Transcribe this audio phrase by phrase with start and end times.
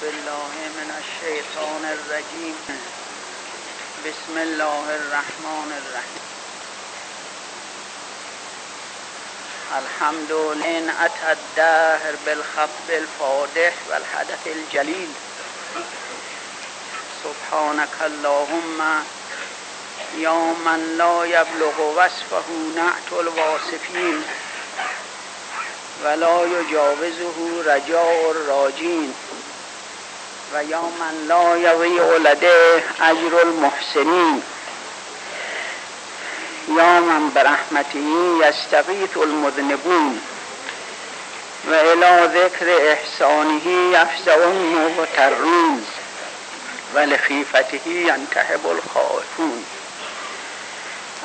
[0.00, 2.56] بالله من الشیطان الرجیم.
[4.04, 6.26] بسم الله الرحمن الرحیم.
[9.78, 15.10] الحمد لله اتى الدهر بالخطب الفادح والحدث الجلیل
[17.24, 19.04] سبحانك اللهم
[20.18, 20.34] یا
[20.66, 24.24] من لا یبلغ وصفه نعت الواصفین
[26.04, 29.14] ولا یجاوزه رجاء الراجین.
[30.54, 34.42] و یا من لا یضیع لده اجر المحسنین.
[36.68, 37.98] یا من برحمته
[38.40, 40.20] یستغیث المذنبون.
[41.70, 45.86] و الى ذکر احسانه یفزع المغترون.
[46.94, 49.64] و لخیفته ینتهب الخائفون.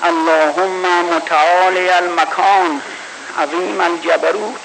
[0.03, 2.81] اللهم متعالی المکان
[3.39, 4.59] عظیم الجبروت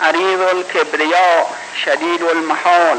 [0.00, 1.46] عریض الكبریاء
[1.84, 2.98] شدید المحال.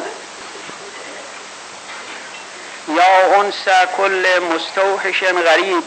[2.88, 5.84] یا انس کل مستوحش غریب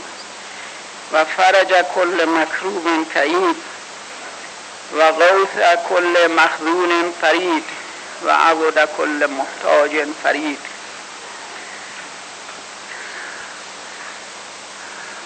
[1.13, 3.57] و فرج کل مکروب کعید
[4.99, 7.65] و غوث کل مخذون فرید
[8.27, 10.59] و عبد کل محتاج فرید.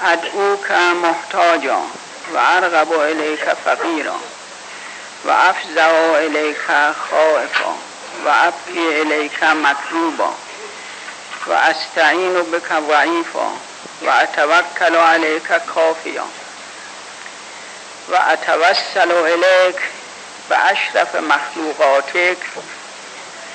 [0.04, 0.70] ادعوک
[1.02, 1.80] محتاجا
[2.34, 4.16] و ارغب الیک فقیرا
[5.24, 6.66] و افزع الیک
[7.10, 7.74] خائفا
[8.24, 10.34] و ابکی الیک مکروبا.
[11.46, 13.50] و استعین بک ضعیفا
[14.02, 16.24] و اتوکل علیک کافیا.
[18.08, 19.76] و اتوسل الیک
[20.48, 22.38] به اشرف مخلوقاتک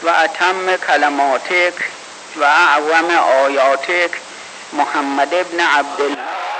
[0.03, 1.73] و اتم کلماتک
[2.36, 4.11] و اعظم آیاتک
[4.73, 6.55] محمد ابن عبدالله.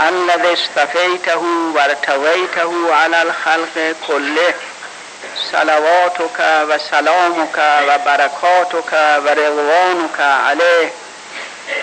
[0.00, 1.42] الذي اصطفيته
[1.74, 4.54] وارتويته على الخلق كله.
[5.52, 10.90] صلواتك وسلامك وبركاتك ورضوانك عليه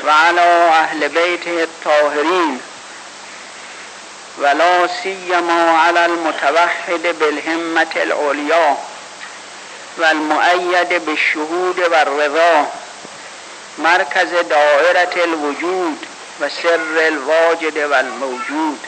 [0.06, 2.62] وعلى أهل بيته الطاهرين.
[4.38, 8.78] ولا سيما على المتوحد بالهمة العليا
[9.98, 12.72] والمؤيد بالشهود والرضا.
[13.78, 15.98] مركز دائرة الوجود.
[16.42, 18.80] و سر الواجد و الموجود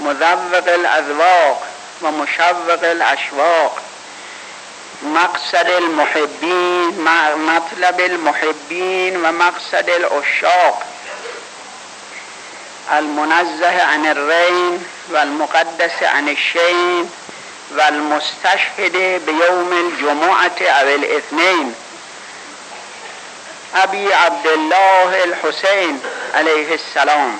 [0.00, 1.62] مذوق الاذواق
[2.02, 3.78] و مشوق الاشواق
[5.02, 7.08] مقصد المحبین
[7.46, 10.82] مطلب المحبین و مقصد العشاق.
[12.92, 17.10] المنزه عن الرين والمقدس عن الشين
[17.70, 21.74] والمستشهد بيوم الجمعة أو الاثنين
[23.74, 26.00] ابی عبدالله الحسین
[26.34, 27.38] علیه السلام.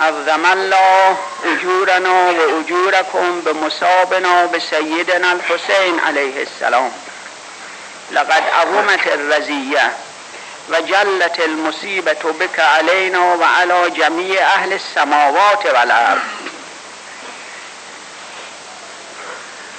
[0.00, 6.92] عظم الله اجورنا و اجورکم به مصابنا به سیدنا الحسین علیه السلام.
[8.10, 9.90] لقد عظمت الرزیه
[10.70, 16.20] و جلت المصیبت بك علینا و علی جمیع اهل السماوات والارض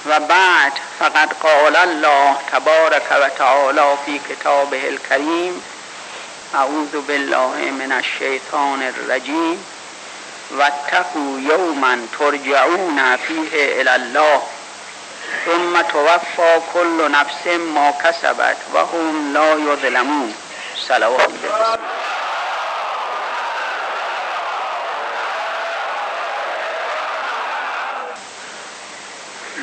[0.06, 5.62] و بعد فقد قال الله تبارك و تعالی فی کتابه الكریم
[6.54, 9.64] اعوذ بالله من الشیطان الرجیم
[10.50, 14.42] واتقوا یوما ترجعون فیه الله
[15.46, 20.34] ثم توفى كل نفس ما كسبت و هم لا یظلمون.
[20.88, 21.30] صلوات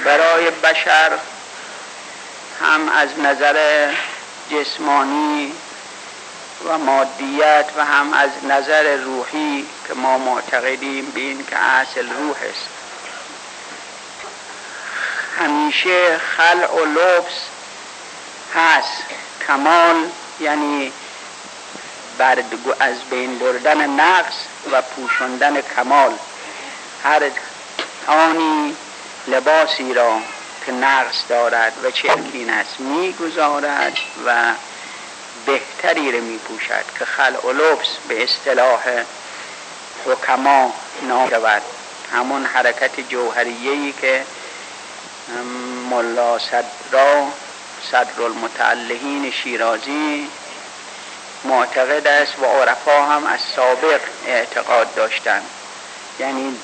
[0.06, 1.12] برای بشر
[2.62, 3.88] هم از نظر
[4.52, 5.54] جسمانی
[6.68, 12.38] و مادیت و هم از نظر روحی که ما معتقدیم به این که اصل روح
[12.50, 12.70] است.
[15.40, 17.42] همیشه خلع و لبس
[18.56, 19.04] هست.
[19.48, 20.10] کمال
[20.40, 20.92] یعنی
[22.80, 24.34] از بین بردن نقص
[24.72, 26.14] و پوشندن کمال.
[27.04, 27.22] هر
[28.08, 28.76] آنی
[29.28, 30.20] لباسی را
[30.66, 34.54] که نقص دارد و چرکین است می‌گذارد و
[35.46, 38.82] بهتری را میپوشد که خلع و لبس به اصطلاح
[40.06, 41.62] حکما نام شود.
[42.14, 44.26] همون حرکت جوهریهی که
[45.90, 47.28] ملا صدرا
[47.92, 50.28] صدر المتعلهین شیرازی
[51.44, 55.46] معتقد است و عرفا هم از سابق اعتقاد داشتند.
[56.20, 56.58] یعنی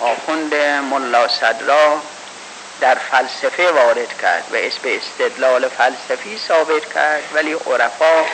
[0.00, 0.54] آخوند
[0.90, 2.00] ملا صدرا
[2.80, 8.24] در فلسفه وارد کرد و اسم استدلال فلسفی ثابت کرد ولی عرفا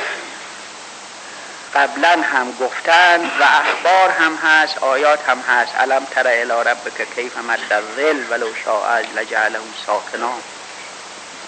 [1.74, 5.76] قبلا هم گفتن و اخبار هم هست آیات هم هست.
[5.76, 10.32] علم تر الی ربک کیف مد ظل ولو شاء از لجعله ساکنا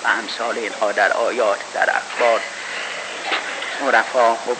[0.04, 2.40] و امثال اینها در آیات در اخبار.
[3.86, 4.56] عرفا خب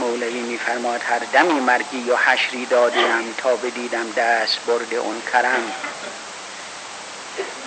[0.00, 5.72] مولوی میفرماد هر دمی مرگی یا حشری دادیم تا بدیدم دست برد اون کرم.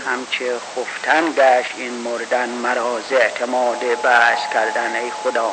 [0.07, 5.51] همچه خفتن گشت این مردن مراز اعتماد بس کردن ای خدا.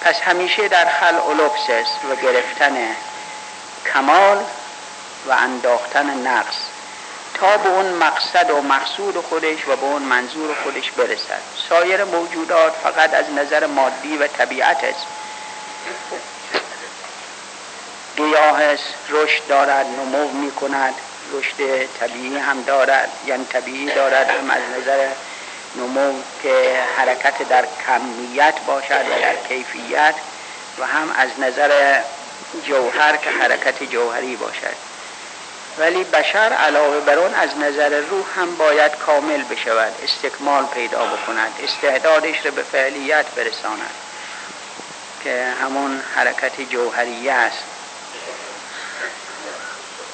[0.00, 2.96] پس همیشه در خل لبس و گرفتن
[3.92, 4.44] کمال
[5.28, 6.56] و انداختن نقص
[7.34, 11.42] تا به اون مقصد و مقصود خودش و به اون منظور خودش برسد.
[11.68, 15.17] سایر موجودات فقط از نظر مادی و طبیعت است
[18.16, 18.62] گیاه
[19.08, 20.94] رشد دارد نمو می کند
[21.32, 25.08] رشد طبیعی هم دارد یعنی طبیعی دارد هم از نظر
[25.76, 26.12] نمو
[26.42, 30.14] که حرکت در کمیت باشد و در کیفیت
[30.78, 32.00] و هم از نظر
[32.66, 34.88] جوهر که حرکت جوهری باشد.
[35.78, 41.52] ولی بشر علاوه بر اون از نظر روح هم باید کامل بشود استکمال پیدا بکند
[41.64, 44.07] استعدادش رو به فعلیت برساند.
[45.24, 47.64] که همون حرکت جوهری است.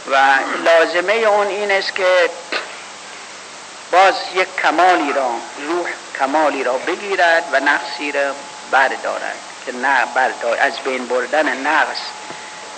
[0.06, 2.30] و لازمه اون این است که
[3.92, 5.30] باز یک کمالی را
[5.68, 8.34] روح کمالی را بگیرد و نقصی را
[8.70, 9.36] بردارد
[9.66, 11.98] که نه بردار از بین بردن نقص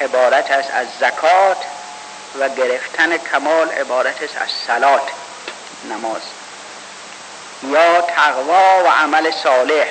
[0.01, 1.65] عبارت است از زکات
[2.41, 5.11] و گرفتن کمال عبارت است از سلات
[5.91, 6.23] نماز.
[7.63, 9.87] یا تقوا و عمل صالح.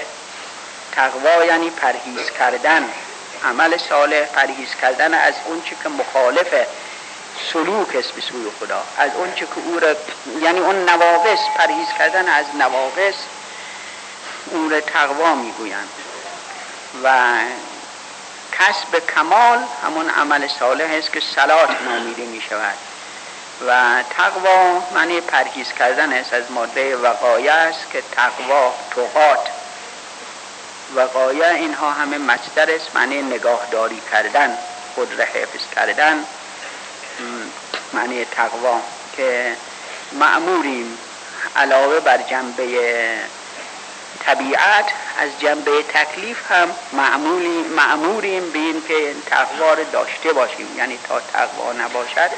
[0.95, 2.89] تقوا یعنی پرهیز کردن.
[3.43, 6.67] عمل صالح پرهیز کردن از اون که مخالفه
[7.53, 8.83] سلوک است به سوی خدا.
[8.97, 9.95] از اون که او را
[10.41, 13.15] یعنی اون نواقص پرهیز کردن از نواقص
[14.51, 15.89] اون را تقوا می‌گویند.
[17.03, 17.37] و
[18.51, 22.77] کسب کمال همون عمل صالح است که صلات نامیده می شود
[23.67, 29.49] و تقوا معنی پرهیز کردن است از ماده وقایه است که تقوا توقات
[30.95, 34.57] وقایه اینها همه مصدر است معنی نگاهداری کردن
[34.95, 36.25] خود را حفظ کردن
[37.93, 38.81] معنی تقوا
[39.17, 39.55] که
[40.11, 40.97] معموریم
[41.55, 43.17] علاوه بر جنبه
[44.19, 44.85] طبیعت
[45.19, 50.67] از جنبه تکلیف هم معمولی معموریم به این که تقوا داشته باشیم.
[50.77, 52.29] یعنی تا تقوا نباشد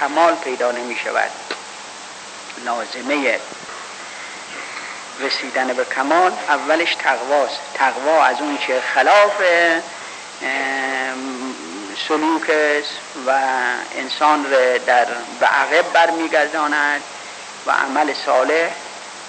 [0.00, 1.30] کمال پیدا نمی شود.
[2.64, 3.40] لازمه
[5.20, 7.60] رسیدن به کمال اولش تقواست.
[7.74, 9.42] تقوا از اون چه خلاف
[12.08, 12.90] سلوک است
[13.26, 13.30] و
[13.96, 15.04] انسان را در
[15.40, 17.02] به عقب برمیگرداند
[17.66, 18.70] و عمل صالح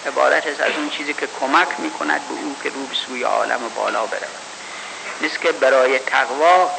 [0.08, 3.60] عبارت است از اون چیزی که کمک می‌کند به او که رو به سوی عالم
[3.76, 4.46] بالا برود.
[5.22, 6.72] نیست که برای تقوا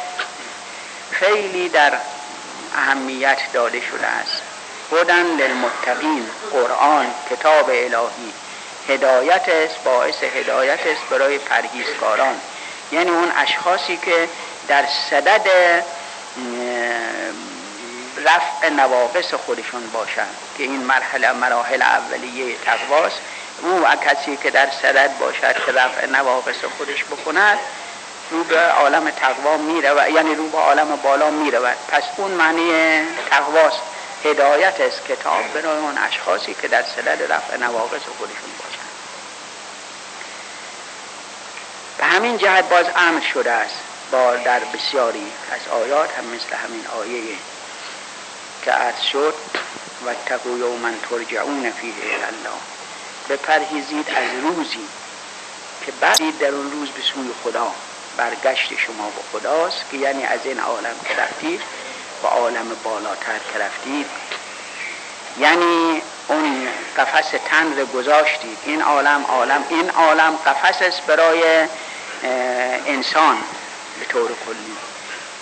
[1.11, 1.93] خیلی در
[2.75, 4.43] اهمیت داده شده است.
[4.91, 8.32] بودن للمتقین قرآن کتاب الهی.
[8.88, 12.41] هدایت است باعث هدایت است برای پرهیزکاران.
[12.93, 14.29] یعنی اون اشخاصی که
[14.69, 15.47] در صدد
[18.25, 20.27] رفع نواقص خودشون باشن
[20.59, 23.21] که این مرحله مراحل اولیه تقواست
[23.62, 27.59] او و کسی که در صدد باشد که رفع نواقص خودش بکند
[28.31, 31.77] رو به عالم تقوا میره یعنی رو به عالم بالا می‌رود.
[31.88, 33.00] پس اون معنی
[33.31, 33.81] تقواست
[34.25, 38.65] هدایت است کتاب برای اون اشخاصی که در صدد رفع نواقص خودشون باشند
[41.99, 43.76] به همین جهت باز امر شده است.
[44.12, 47.23] با در بسیاری از آیات هم مثل همین آیه
[48.65, 49.35] که عرض شد
[50.07, 52.59] و تقو یوما ترجعون فیه الله.
[53.29, 54.88] بپرهیزید از روزی
[55.87, 57.73] که بعدید در اون روز به سوی خدا
[58.17, 61.61] برگشت شما به خداست که یعنی از این عالم که رفتید
[62.23, 64.07] و عالم بالاتر که رفتید
[65.40, 69.64] یعنی اون قفس تن رو گذاشتید این عالم عالم.
[69.69, 71.69] این عالم قفس است برای
[72.87, 73.37] انسان
[73.99, 74.76] به طور کلی.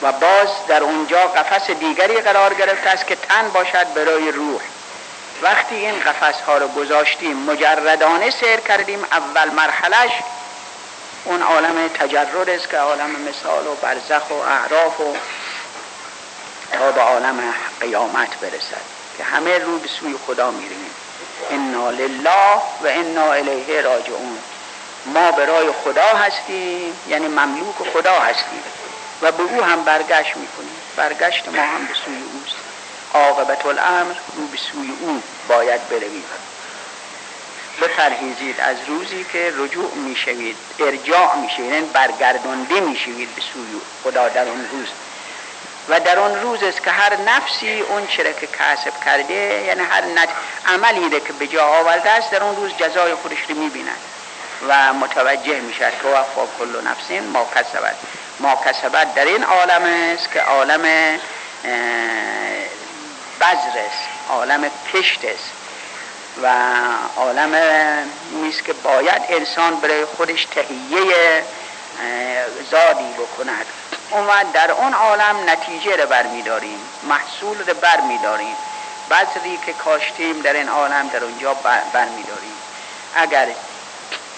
[0.03, 4.61] و باز در اونجا قفس دیگری قرار گرفته است که تن باشد برای روح.
[5.43, 9.05] وقتی این قفس ها رو گذاشتیم مجردانه سیر کردیم.
[9.13, 10.13] اول مرحلش
[11.25, 15.17] اون عالم تجرد است که عالم مثال و برزخ و اعراف و
[16.73, 18.94] تا به عالم قیامت برسد.
[19.19, 20.91] که همه رو به سوی خدا میریم.
[21.51, 24.39] انا لله و انا الیه راجعون.
[25.07, 28.63] ما برای خدا هستیم یعنی مملوک خدا هستیم.
[29.23, 30.81] و به او هم برگشت می‌کنیم.
[30.97, 32.57] برگشت ما هم به سوی اوست.
[33.15, 36.25] عاقبت الامر رو به سوی او باید برویم.
[37.83, 44.49] بپرهیزید از روزی که رجوع می‌شوید ارجاع می‌شوید یعنی برگردانده می‌شوید به سوی خدا در
[44.49, 44.89] اون روز.
[45.89, 49.35] و در اون روز است که هر نفسی اون چرا که کسب کرده
[49.67, 50.29] یعنی هر نج...
[50.67, 53.99] عملی که به جا آورده است در اون روز جزای خودش رو می‌بیند
[54.69, 57.95] و متوجه می‌شد که وفا کل نفسین ما کسبت.
[58.41, 59.83] ما کسبت در این عالم
[60.15, 60.83] است که عالم
[63.41, 65.51] بذر است عالم کشت است
[66.43, 66.53] و
[67.17, 67.55] عالم
[68.33, 71.45] نیست که باید انسان برای خودش تهیه
[72.71, 73.67] زادی بکند.
[74.15, 76.79] اومد در اون عالم نتیجه رو برمیداریم
[77.09, 78.57] محصول رو برمیداریم.
[79.11, 81.55] بذری که کاشتیم در این عالم در اونجا
[81.93, 82.57] برمیداریم.
[83.15, 83.49] اگر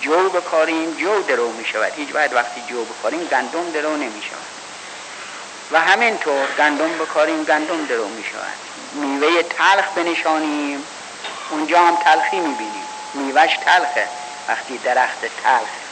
[0.00, 4.46] جو بکاریم جو درو می شود هیچ باید وقتی جو بکاریم گندم درو نمی شود
[5.72, 8.58] و همینطور گندم بکاریم گندم درو می شود
[8.92, 10.84] میوه تلخ بنشانیم
[11.50, 14.08] اونجا هم تلخی می بینیم میوهش تلخه.
[14.48, 15.85] وقتی درخت تلخ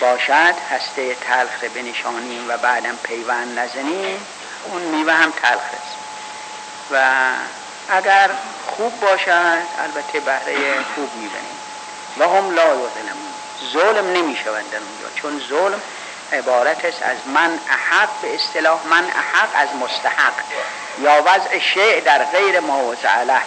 [0.00, 4.26] باشد هسته تلخ بنشانیم و بعدم پیوند نزنیم
[4.64, 5.96] اون میوه هم تلخ است.
[6.90, 7.02] و
[7.88, 8.30] اگر
[8.66, 10.56] خوب باشد البته بهره
[10.94, 11.58] خوب می‌بینیم.
[12.18, 13.32] و هم لا یظلمون.
[13.72, 15.82] ظلم نمی شود در اونجا چون ظلم
[16.32, 20.34] عبارت است از من احق به اصطلاح من احق از مستحق
[20.98, 22.94] یا وضع شیع در غیر ما
[23.26, 23.40] له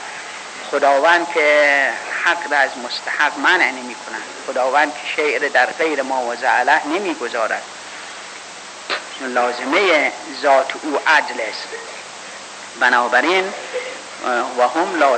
[0.71, 1.89] خداوند که
[2.23, 7.13] حق از مستحق منع نمی کنند خداوند که شعر در غیر ما و زعله نمی
[7.13, 7.63] گذارد
[9.21, 11.67] لازمه ذات او عدل است.
[12.79, 13.53] بنابراین
[14.57, 15.17] و هم لا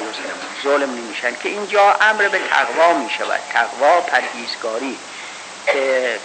[0.63, 1.35] ظلم نمیشن.
[1.35, 4.99] که اینجا امر به تقوا می شود تقوا پرهیزگاری.
[5.65, 6.19] که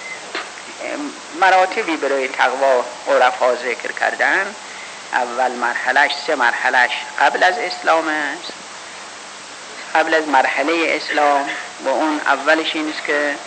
[1.40, 4.56] مراتبی برای تقوا عرفا ذکر کردن
[5.12, 8.52] اول مرحلهش سه مرحلهش قبل از اسلام است.
[9.96, 11.50] قبل از مرحله اسلام
[11.80, 13.38] و اون اولش این است که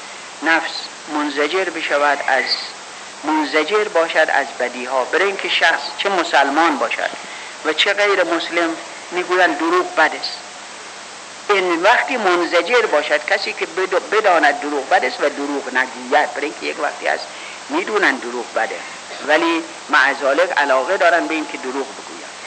[0.42, 2.44] نفس منزجر بشود از
[3.24, 7.10] منزجر باشد از بدی ها برای اینکه شخص چه مسلمان باشد
[7.66, 8.78] و چه غیر مسلم
[9.12, 10.38] می‌گویند دروغ بد است.
[11.50, 13.66] این وقتی منزجر باشد کسی که
[14.12, 16.34] بداند دروغ بد است و دروغ نگوید.
[16.34, 17.28] برای اینکه یک وقتی هست
[17.70, 18.80] می‌دونن دروغ بده.
[19.28, 22.40] ولی معذالک علاقه دارن به اینکه دروغ بگوید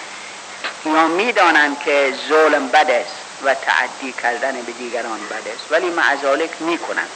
[0.84, 3.21] یا می‌دانند که ظلم بد است.
[3.42, 5.66] و تعدی کردن به دیگران بد است.
[5.70, 7.08] ولی معذالک می‌کنن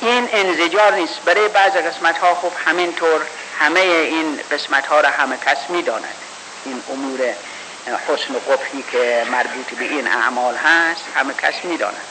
[0.00, 1.20] این انزجار نیست.
[1.20, 3.20] برای بعض قسمت ها خب همینطور
[3.58, 6.16] همه این قسمت ها را همه کس می‌داند.
[6.64, 7.20] این امور
[8.08, 12.06] حسن و قبحی که مربوط به این اعمال هست همه کس می‌داند.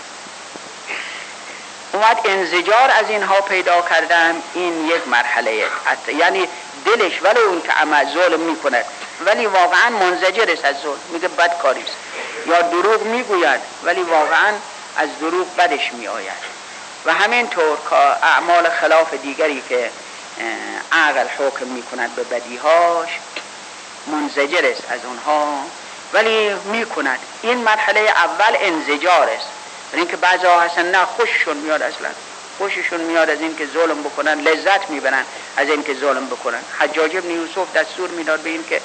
[1.94, 5.66] اومد انزجار از اینها پیدا کردن این یک مرحله.
[6.08, 6.48] یعنی
[6.86, 8.86] دلش ولی اون که عمل ظلم می‌کنه
[9.20, 11.00] ولی واقعا منزجر است از ظلم.
[11.14, 11.98] میگه بد کاریست
[12.48, 14.54] یا دروغ می‌گوید ولی واقعا
[14.96, 16.58] از دروغ بدش میآید.
[17.06, 17.78] و همینطور
[18.24, 19.92] اعمال خلاف دیگری که
[20.92, 23.10] عقل حکم می‌کند به بدیهاش
[24.08, 25.64] منزجر است از اونها.
[26.14, 27.20] ولی می‌کند.
[27.42, 29.48] این مرحله اول انزجار است
[29.94, 32.10] اینکه بعضا هستن نه خوششون میاد اصلا
[32.58, 35.26] خوششون میاد از اینکه ظلم بکنن لذت می‌برن
[35.58, 36.62] از اینکه ظلم بکنن.
[36.80, 38.82] حجاج ابن یوسف دستور می‌داد به اینکه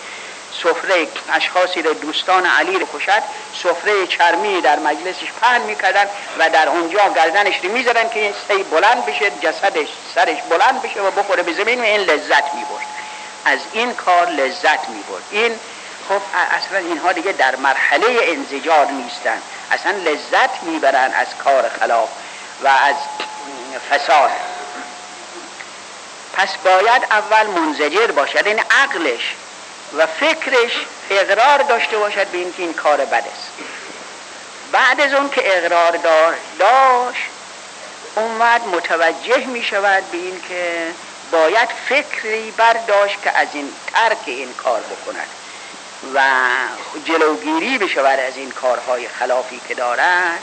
[0.62, 3.22] سفره اشخاصی رو دوستان علی رو کشد.
[3.62, 6.06] سفره چرمی در مجلسش پهن می‌کردن
[6.38, 11.02] و در اونجا گردنش رو می‌زدن که این سی بلند بشه جسدش سرش بلند بشه
[11.02, 12.86] و بخوره به زمین و این لذت می‌برد.
[13.44, 15.22] از این کار لذت می‌برد.
[15.30, 15.58] این
[16.08, 22.08] خب اصلا اینها دیگه در مرحله انزجار نیستن اصلا لذت می‌برن از کار خلاف
[22.62, 22.96] و از
[23.90, 24.30] فساد.
[26.32, 28.46] پس باید اول منزجر باشد.
[28.46, 29.34] این عقلش
[29.98, 33.52] و فکرش اقرار داشته باشد به اینکه این کار بد است.
[34.72, 35.98] بعد از اون که اقرار
[36.58, 37.30] داشت
[38.16, 40.86] اومد متوجه می شود به اینکه
[41.32, 45.28] باید فکری برداشت که از این ترک این کار بکند
[46.14, 46.20] و
[47.04, 50.42] جلوگیری بشود از این کارهای خلافی که دارد.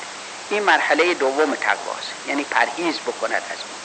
[0.49, 3.79] این مرحله دوم تقواست یعنی پرهیز بکند از اون.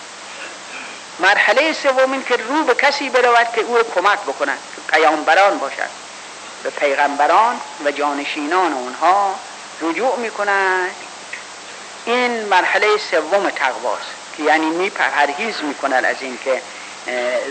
[1.28, 4.58] مرحله سوم این که رو به کسی برود که او کمک بکند.
[4.73, 5.90] که پیامبران باشد.
[6.62, 9.40] به پیغمبران و جانشینان اونها
[9.80, 10.96] رجوع می‌کند.
[12.04, 16.62] این مرحله سوم تقواست که یعنی می پرهیز می‌کند از اینکه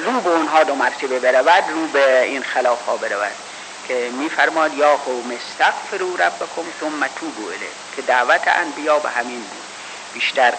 [0.06, 3.36] رو به اونها دو مرتبه برود رو به این خلاف ها برود
[3.84, 9.64] که میفرماد یا قوم استغفروا ربکم ثم توبوا الیه که دعوت انبیا به همین بود.
[10.14, 10.54] بیشتر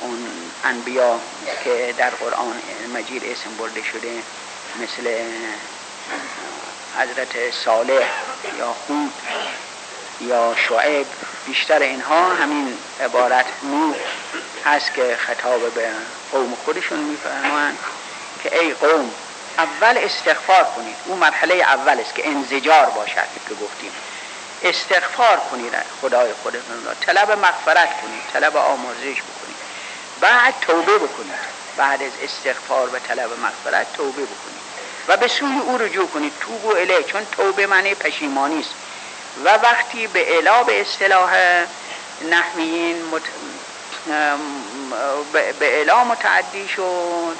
[0.00, 1.20] اون انبیا
[1.64, 2.62] که در قرآن
[2.94, 4.24] مجید اسم برده شده
[4.76, 5.24] مثل
[6.98, 8.08] حضرت صالح
[8.58, 9.12] یا خود
[10.20, 11.06] یا شعیب
[11.46, 13.96] بیشتر اینها همین عبارت نوح
[14.64, 15.90] هست که خطاب به
[16.32, 17.78] قوم خودشون میفرمایند
[18.42, 19.10] که ای قوم
[19.58, 20.96] اول استغفار کنید.
[21.04, 23.92] اون مرحله اول است که انزجار باشد که گفتیم.
[24.62, 26.94] استغفار کنید خدای خودتون را.
[26.94, 29.56] طلب مغفرت کنید طلب آمرزش بکنید.
[30.20, 31.58] بعد توبه بکنید.
[31.76, 34.57] بعد از استغفار و طلب مغفرت توبه بکنید.
[35.08, 36.32] و به سوی او رجوع کنید.
[36.40, 38.74] توبو اله چون توبه معنی پشیمانی است.
[39.44, 41.30] و وقتی به اله به اصطلاح
[42.30, 43.22] نحویین مت...
[45.60, 47.36] به اله متعدی شد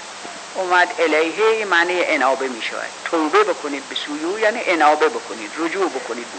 [0.55, 2.91] اومد الیه معنی انابه می شود.
[3.05, 6.39] توبه بکنید به سوی یعنی انابه بکنید رجوع بکنید به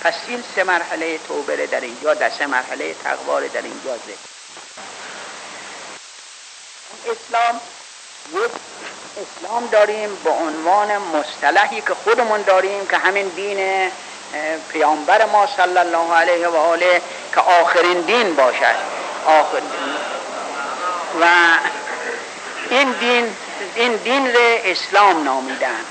[0.00, 4.30] پس این سه مرحله توبه در اینجا در سه مرحله تقوار در اینجا ذکر.
[7.10, 7.60] اسلام
[8.32, 8.50] یک
[9.16, 13.90] اسلام داریم به عنوان مصطلحی که خودمون داریم که همین دین
[14.68, 17.02] پیامبر ما صلی الله علیه و آله
[17.34, 18.74] که آخرین دین باشد.
[19.26, 19.62] آخر
[21.20, 21.26] و
[22.70, 23.36] این دین
[23.74, 25.84] این دین را اسلام نامیدن.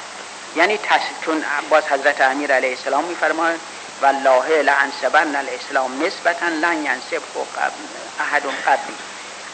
[0.56, 0.80] یعنی
[1.22, 3.60] چون باز حضرت امیر علیه السلام میفرماید
[4.02, 7.22] والله لعنسبن الاسلام نسبتا لن ینسب
[8.20, 8.96] احد قبلی.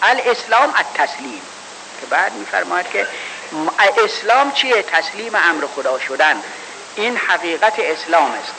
[0.02, 1.42] الاسلام التسلیم.
[2.02, 3.08] که بعد میفرماید که
[4.04, 6.44] اسلام چیه؟ تسلیم امر خدا شدن.
[6.96, 8.54] این حقیقت اسلام است.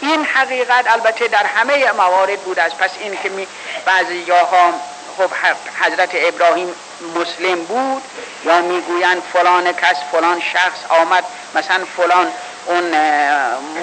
[0.00, 3.48] این حقیقت البته در همه موارد بود است پس این که می
[3.84, 4.72] بعضی جاها
[5.16, 5.30] خب
[5.80, 6.74] حضرت ابراهیم
[7.16, 8.02] مسلم بود
[8.44, 11.24] یا می‌گویند فلان کس فلان شخص آمد
[11.54, 12.32] مثلا فلان
[12.66, 12.84] اون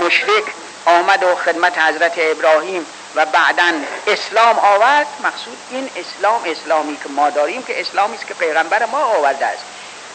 [0.06, 0.44] مشرک
[0.86, 3.74] آمد و خدمت حضرت ابراهیم و بعدا
[4.08, 5.08] اسلام آورد.
[5.24, 9.66] مقصود این اسلام اسلامی که ما داریم که اسلامی است که پیغمبر ما آورده است.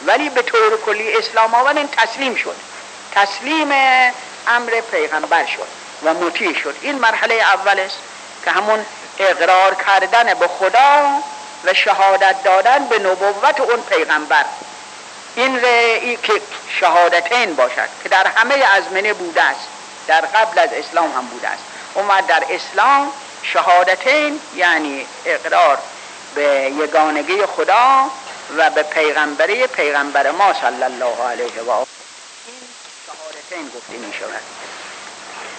[0.06, 2.56] ولی به طور کلی اسلام آورد این تسلیم شد.
[3.12, 3.72] تسلیم
[4.48, 5.68] امر پیغمبر شد
[6.02, 6.76] و مطیع شد.
[6.80, 7.98] این مرحله اول است
[8.44, 8.86] که همون
[9.18, 11.22] اقرار کردن به خدا
[11.64, 14.44] و شهادت دادن به نبوت اون پیغمبر.
[15.36, 15.60] این
[16.22, 16.32] که
[16.80, 19.68] شهادتین باشد که در همه ازمنه بوده است.
[20.06, 21.62] در قبل از اسلام هم بوده است.
[21.94, 25.78] اومد در اسلام شهادتین یعنی اقرار
[26.34, 28.10] به یگانگی خدا
[28.56, 31.86] و به پیغمبری پیغمبر ما صلی الله علیه و آله.
[32.46, 32.68] این
[33.06, 34.42] شهادتین گفته می شود.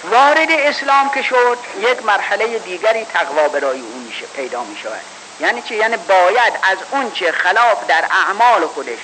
[0.04, 5.02] وارد اسلام که شد یک مرحله دیگری تقوا برای او میشه پیدا می شود.
[5.39, 9.00] یعنی چه یعنی باید از اون چه خلاف در اعمال خودش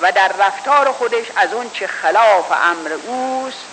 [0.00, 3.64] و در رفتار خودش از اون چه خلاف امر اوست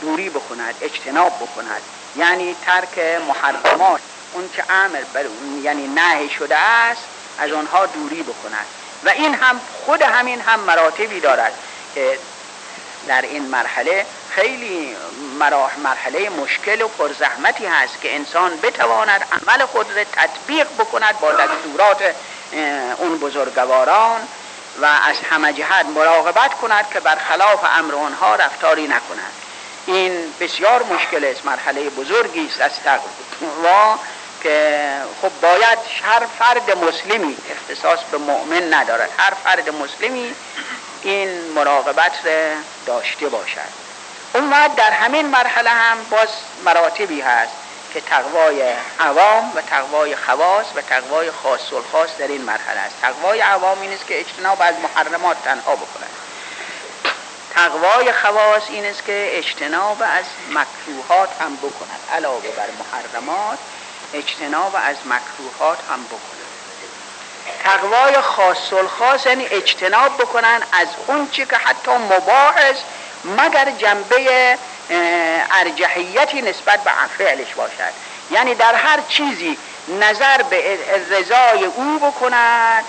[0.00, 1.82] دوری بکند اجتناب بکند.
[2.16, 4.00] یعنی ترک محرمات
[4.32, 5.24] اون که امر بر
[5.62, 7.02] یعنی نه شده است
[7.38, 8.66] از آنها دوری بکند.
[9.02, 11.58] و این هم خود همین هم مراتبی دارد
[11.94, 12.20] که
[13.06, 14.96] در این مرحله خیلی
[15.78, 22.16] مرحله مشکل و پرزحمتی هست که انسان بتواند عمل خود را تطبیق بکند با دستورات
[22.98, 24.28] اون بزرگواران
[24.76, 29.32] و از همه جهت مراقبت کند که برخلاف امر آنها رفتاری نکند.
[29.86, 32.80] این بسیار مشکل است مرحله بزرگی است از
[34.42, 39.10] که خب باید هر فرد مسلمی اختصاص به مؤمن ندارد.
[39.18, 40.34] هر فرد مسلمی
[41.02, 42.54] این مراقبت را
[42.86, 43.82] داشته باشد.
[44.34, 46.28] اون در همین مرحله هم باز
[46.64, 47.52] مراتبی هست
[47.94, 48.62] که تقوای
[49.00, 52.96] عوام و تقوای خواص و تقوای خاص و خاص در این مرحله است.
[53.02, 56.10] تقوای عوام این است که اجتناب از محرمات تنها بکنند.
[57.54, 63.58] تقوای خواص این است که اجتناب از مکروهات هم بکند علاوه بر محرمات
[64.14, 66.32] اجتناب از مکروهات هم بکنند
[67.64, 72.54] تقوای خاص الخاص یعنی اجتناب بکنن از اون چی که حتی مباح
[73.24, 74.58] مگر جنبه
[75.50, 77.92] ارجحیتی نسبت به فعلش باشد.
[78.30, 80.78] یعنی در هر چیزی نظر به
[81.10, 82.84] رضای او بکند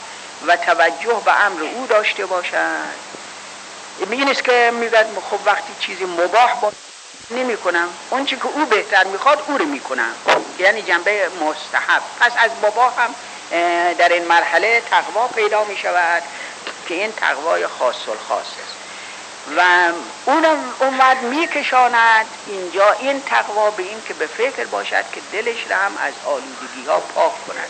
[0.47, 3.13] و توجه به امر او داشته باشد.
[4.11, 6.71] این است که میگد خب وقتی چیزی مباح با
[7.33, 10.15] نمی کنم اون که او بهتر می‌خواد او رو می‌کنم.
[10.59, 12.03] یعنی جنبه مستحب.
[12.19, 13.15] پس از بابا هم
[13.93, 16.23] در این مرحله تقوا پیدا می شود
[16.87, 17.95] که این تقوای خاص
[18.27, 18.77] خاص است.
[19.57, 19.91] و
[20.25, 22.25] اونم اومد میکشاند.
[22.45, 26.85] اینجا این تقوا به این که به فکر باشد که دلش را هم از آلودگی
[26.85, 27.69] ها پاک کند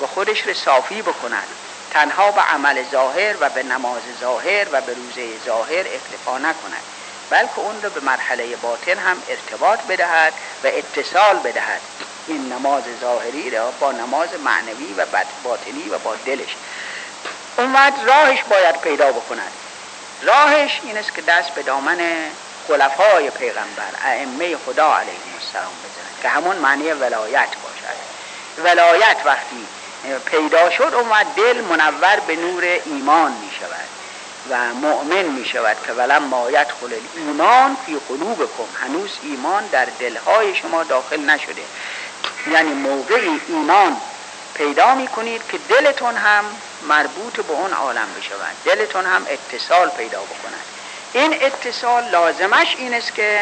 [0.00, 1.48] و خودش را صافی بکند.
[1.90, 6.82] تنها به عمل ظاهر و به نماز ظاهر و به روزه ظاهر اکتفا نکند.
[7.30, 10.32] بلکه اون رو به مرحله باطن هم ارتباط بدهد
[10.64, 11.80] و اتصال بدهد.
[12.26, 15.06] این نماز ظاهری را با نماز معنوی و
[15.44, 16.56] باطنی و با دلش.
[17.58, 19.52] اون وقت راهش باید پیدا بکند.
[20.22, 22.00] راهش این است که دست به دامن
[22.68, 27.96] خلفای پیغمبر ائمه خدا علیهم السلام بزند که همون معنی ولایت باشد.
[28.58, 29.66] ولایت وقتی
[30.26, 33.99] پیدا شد اومد دل منور به نور ایمان می شود
[34.48, 38.68] و مؤمن می شود که ولم مایت خل ایمان فی قلوبکم.
[38.80, 41.62] هنوز ایمان در دلهای شما داخل نشده.
[42.50, 43.96] یعنی موقعی ایمان
[44.54, 46.44] پیدا می کنید که دلتون هم
[46.88, 48.56] مربوط به اون عالم بشود.
[48.64, 50.64] دلتون هم اتصال پیدا بکند.
[51.12, 53.40] این اتصال لازمش این است که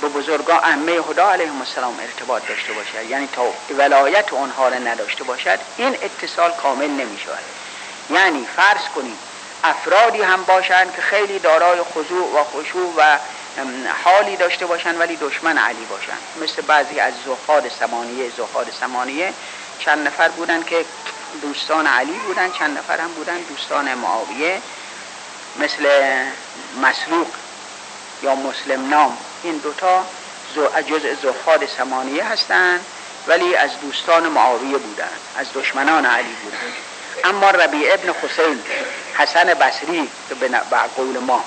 [0.00, 3.10] به بزرگان ائمه خدا علیهم السلام ارتباط داشته باشد.
[3.10, 7.63] یعنی تا ولایت اونها را نداشته باشد این اتصال کامل نمی شود.
[8.10, 9.18] یعنی فرض کنید
[9.64, 13.18] افرادی هم باشند که خیلی دارای خضوع و خشوع و
[14.04, 16.18] حالی داشته باشند ولی دشمن علی باشند.
[16.42, 19.34] مثل بعضی از زهاد سمانیه زهاد سمانیه
[19.78, 20.84] چند نفر بودن که
[21.42, 24.62] دوستان علی بودن چند نفر هم بودن دوستان معاویه
[25.56, 25.86] مثل
[26.82, 27.26] مسروق
[28.22, 29.18] یا مسلم نام.
[29.42, 30.06] این دوتا
[30.86, 32.80] جزء زهاد سمانیه هستند
[33.26, 36.93] ولی از دوستان معاویه بودند از دشمنان علی بودند.
[37.24, 38.62] اما ربیع ابن حسین
[39.14, 40.48] حسن بصری به
[40.96, 41.44] قول ما.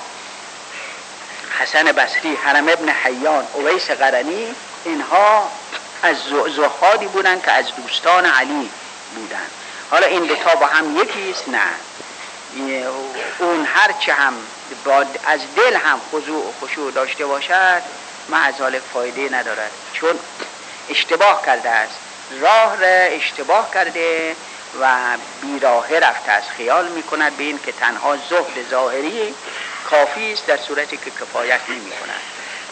[1.58, 4.54] حسن بصری حرم ابن حیان اویس قرنی
[4.84, 5.52] اینها
[6.02, 6.16] از
[6.56, 8.70] زهادی بودند که از دوستان علی
[9.14, 9.50] بودند
[9.90, 11.60] حالا این دوتا با هم یکیست نه.
[13.38, 14.34] اون هرچه هم
[15.24, 17.82] از دل هم خضوع و خشوع داشته باشد
[18.28, 19.70] معذال فایده ندارد.
[19.92, 20.18] چون
[20.88, 22.00] اشتباه کرده است.
[22.40, 24.36] راه را اشتباه کرده
[24.80, 29.34] و بیراهه رفته است خیال می کند به این که تنها زهد ظاهری
[29.84, 32.20] کافی است در صورتی که کفایت نمی کند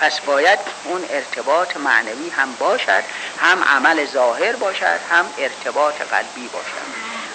[0.00, 3.04] پس باید اون ارتباط معنوی هم باشد
[3.38, 6.86] هم عمل ظاهر باشد هم ارتباط قلبی باشد.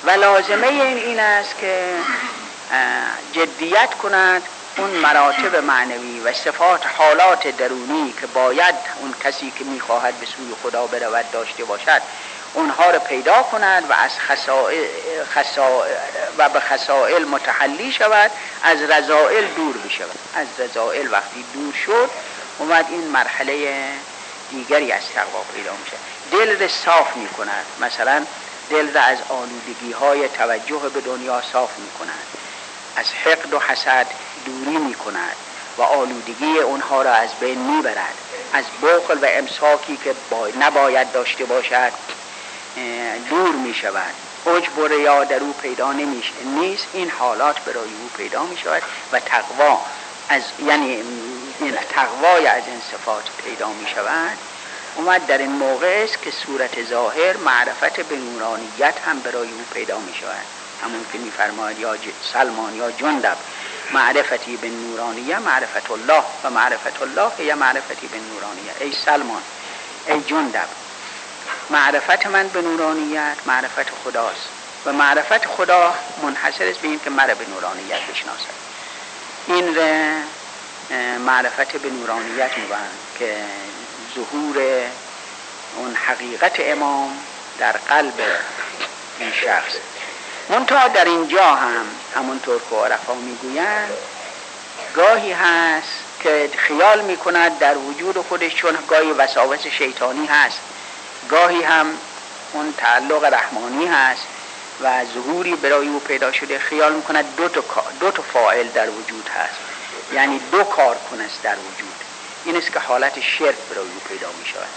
[0.03, 1.95] و لازمه این این است که
[3.31, 10.19] جدیت کند اون مراتب معنوی و صفات حالات درونی که باید اون کسی که می‌خواهد
[10.19, 12.01] به سوی خدا برود داشته باشد.
[12.53, 14.11] اونها رو پیدا کند و از
[16.37, 18.31] و به خسائل متحلی شود
[18.63, 22.09] از رضائل دور بشود از رضائل وقتی دور شد
[22.59, 23.83] اومد این مرحله
[24.49, 25.97] دیگری از تقوا پیدا میشه.
[26.31, 27.65] دل رو صاف می کند.
[27.79, 28.25] مثلا
[28.69, 32.27] دل را از آلودگی های توجه به دنیا صاف می کند.
[32.95, 34.07] از حقد و حسد
[34.45, 35.35] دوری می کند
[35.77, 38.15] و آلودگی اونها را از بین می برد.
[38.53, 40.15] از بخل و امساکی که
[40.59, 41.91] نباید داشته باشد
[43.29, 44.13] دور می شود.
[44.45, 46.87] عجب و ریا در او پیدا نمیشه نیست.
[46.93, 49.81] این حالات برای او پیدا می شود و تقوا
[50.29, 51.03] از یعنی
[51.59, 54.37] این تقوای از این صفات پیدا می شود.
[54.95, 59.99] اومد در این موقع است که صورت ظاهر معرفت به نورانیت هم برای او پیدا
[59.99, 60.45] می شود.
[60.83, 61.95] همون که میفرماید یا
[62.33, 63.37] سلمان یا جندب
[63.93, 68.71] معرفتی به نورانیه معرفت الله و معرفت الله یا معرفتی به نورانیه.
[68.79, 69.41] ای سلمان
[70.07, 70.67] ای جندب
[71.69, 74.49] معرفت من به نورانیت معرفت خداست.
[74.85, 78.53] و معرفت خدا منحصر است به این که مرا به نورانیت بشناسد.
[79.47, 80.23] این ره
[81.17, 83.45] معرفت به نورانیت می‌گویند که
[84.15, 84.57] ظهور
[85.77, 88.21] اون حقیقت امام در قلب
[89.19, 89.73] این شخص.
[90.49, 91.85] منتها در اینجا هم
[92.15, 93.91] همونطور که عرفا می‌گویند
[94.93, 100.61] گاهی هست که خیال می‌کند در وجود خودش چون گاهی وساوس شیطانی هست.
[101.31, 101.97] گاهی هم
[102.53, 104.27] اون تعلق رحمانی هست
[104.79, 106.59] و ظهوری برای او پیدا شده.
[106.59, 107.63] خیال می‌کند دو تا,
[107.99, 109.59] دو تا فاعل در وجود هست.
[110.13, 112.03] یعنی دو کار کنست در وجود.
[112.43, 114.69] این است که حالت شرک برای او پیدا می شود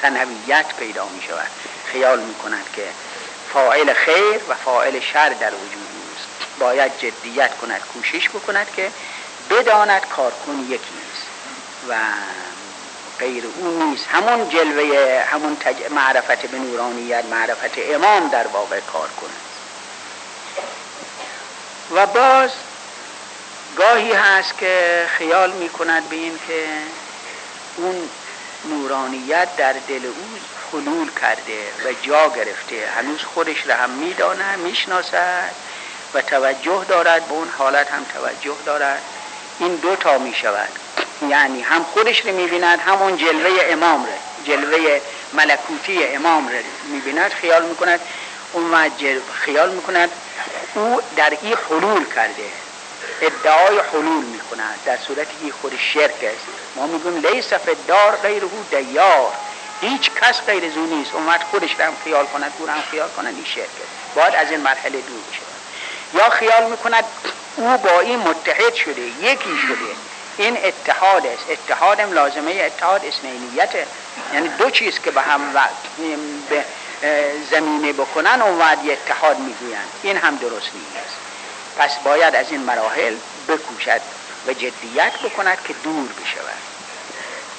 [0.00, 1.50] سنویت پیدا می شود
[1.84, 2.94] خیال می کند که
[3.52, 8.92] فاعل خیر و فاعل شر در وجود است باید جدیت کند کوشش بکند که
[9.50, 11.26] بداند کارکن یکی است.
[11.88, 11.94] و
[13.18, 15.56] غیر او نیست همون جلوه همون
[15.90, 19.44] معرفت به نورانیت معرفت امام در واقع کار کند
[21.90, 22.50] و باز
[23.76, 26.66] گاهی هست که خیال می کند به این که
[27.76, 28.10] اون
[28.64, 30.38] نورانیت در دل او
[30.72, 32.88] حلول کرده و جا گرفته.
[32.96, 35.54] هنوز خودش را هم میدانه می‌شناسد
[36.14, 39.02] و توجه دارد به اون حالت هم توجه دارد.
[39.58, 40.78] این دو تا می شود
[41.30, 44.12] یعنی هم خودش رو می‌بیند هم اون جلوه امام را
[44.44, 45.00] جلوه
[45.32, 48.00] ملکوتی امام را می‌بیند خیال می‌کند.
[48.52, 48.90] اون
[49.32, 50.12] خیال می‌کند.
[50.74, 52.52] او در این حلول کرده
[53.22, 54.80] ادعای حلول می‌کند.
[54.84, 56.46] در صورتی که خود شرک است.
[56.76, 57.52] ما میگیم لیس
[57.88, 59.32] دار غیر او دیار.
[59.80, 61.14] هیچ کس غیر زو نیست.
[61.14, 64.14] اومد خودش هم خیال کند او هم خیال کند این شرک است.
[64.14, 65.42] باید از این مرحله دور بشه.
[66.14, 67.04] یا خیال می‌کند
[67.56, 69.96] او با این متحد شده یکی شده.
[70.38, 73.86] این اتحاد است اتحاد لازمه اتحاد اسنینیته
[74.34, 75.40] یعنی دو چیز که به هم
[76.50, 76.64] به
[77.50, 79.88] زمینه بکنن اون وعد اتحاد می‌گویند.
[80.02, 81.16] این هم درست نیست.
[81.78, 83.14] پس باید از این مراحل
[83.48, 84.00] بکوشد
[84.46, 86.62] و جدیت بکند که دور بشود.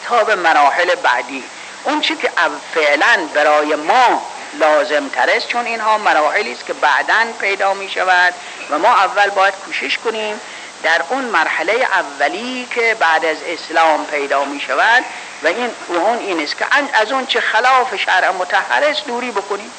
[0.06, 1.44] تا به مراحل بعدی.
[1.84, 2.32] اون چی که
[2.74, 4.26] فعلا برای ما
[4.60, 8.34] لازم است چون اینها مراحلی است که بعدا پیدا می شود
[8.70, 10.42] و ما اول باید کوشش کنیم
[10.84, 15.04] در اون مرحله اولی که بعد از اسلام پیدا می شود
[15.44, 19.72] و این اون این است که از اون چه خلاف شرع متحر است دوری بکنیم.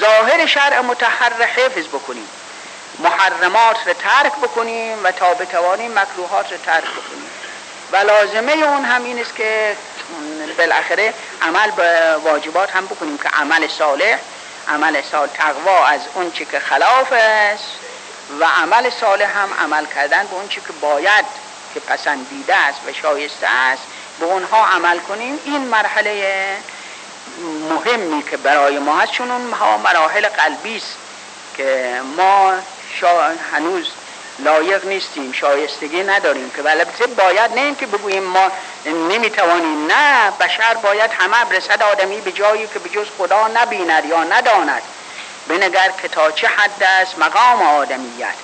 [0.00, 2.28] ظاهر شرع متحر حفظ بکنیم.
[2.98, 7.30] محرمات رو ترک بکنیم و تا بتوانیم مکروهات رو ترک بکنیم.
[7.92, 9.76] و لازمه اون هم این است که
[10.58, 14.18] بالاخره عمل به واجبات هم بکنیم که عمل صالح
[14.68, 17.85] عمل صالح تقوا از اون چی که خلاف است
[18.28, 21.24] و عمل صالح هم عمل کردن به اون که باید
[21.74, 23.82] که پسندیده است و شایسته است
[24.18, 25.38] به اونها عمل کنیم.
[25.44, 26.62] این مرحله
[27.70, 30.98] مهمی که برای ما هست چون اونها مراحل قلبی است
[31.56, 32.54] که ما
[33.52, 33.92] هنوز
[34.38, 38.50] لایق نیستیم شایستگی نداریم که البته باید نه اینکه بگوییم ما
[38.84, 44.24] نمی‌توانیم نه بشر باید همه برسد آدمی به جایی که به جز خدا نبیند یا
[44.24, 44.82] نداند.
[45.48, 48.34] بنگر که تا چه حد است مقام آدمیت.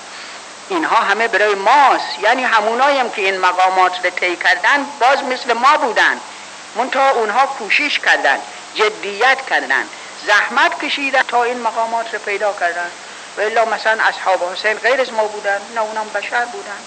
[0.69, 2.19] اینها همه برای ماست.
[2.19, 6.19] یعنی همونایم که این مقامات رو طی کردن باز مثل ما بودن.
[6.75, 8.39] منتها اونها کوشش کردن
[8.75, 9.85] جدیت کردن
[10.27, 12.91] زحمت کشیدن تا این مقامات رو پیدا کردن.
[13.37, 16.79] و الا مثلا اصحاب حسین غیر از ما بودن نه اونام بشر بودن.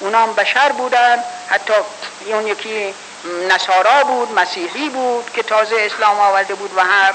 [0.00, 1.72] اونام بشر بودن حتی
[2.26, 2.94] اون یکی
[3.24, 7.14] نصارا بود مسیحی بود که تازه اسلام آورده بود و هم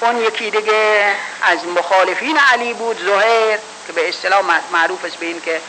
[0.00, 5.40] اون یکی دیگه از مخالفین علی بود زهیر که به اصطلاح معروف است به این
[5.40, 5.60] که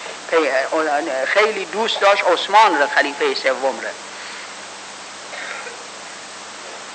[1.25, 3.89] خیلی دوست داشت عثمان را خلیفه سوم را.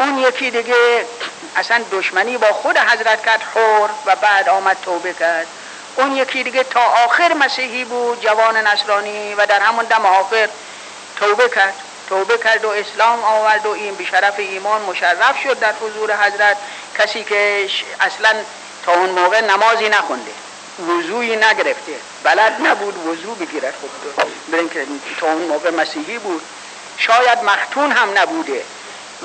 [0.00, 1.06] اون یکی دیگه
[1.56, 5.46] اصلا دشمنی با خود حضرت کرد حور و بعد آمد توبه کرد.
[5.96, 10.48] اون یکی دیگه تا آخر مسیحی بود جوان نصرانی و در همون دم آخر
[11.16, 11.87] توبه کرد.
[12.08, 16.56] توبه کرد و اسلام آورد و این بشرف ایمان مشرف شد در حضور حضرت.
[16.98, 17.68] کسی که
[18.00, 18.28] اصلا
[18.84, 20.30] تا اون موقع نمازی نخونده
[20.88, 21.94] وضوعی نگرفته.
[22.22, 23.74] بلد نبود وضوع بگیرد.
[24.16, 24.86] خب برین که
[25.20, 26.42] تا اون موقع مسیحی بود.
[26.98, 28.64] شاید مختون هم نبوده.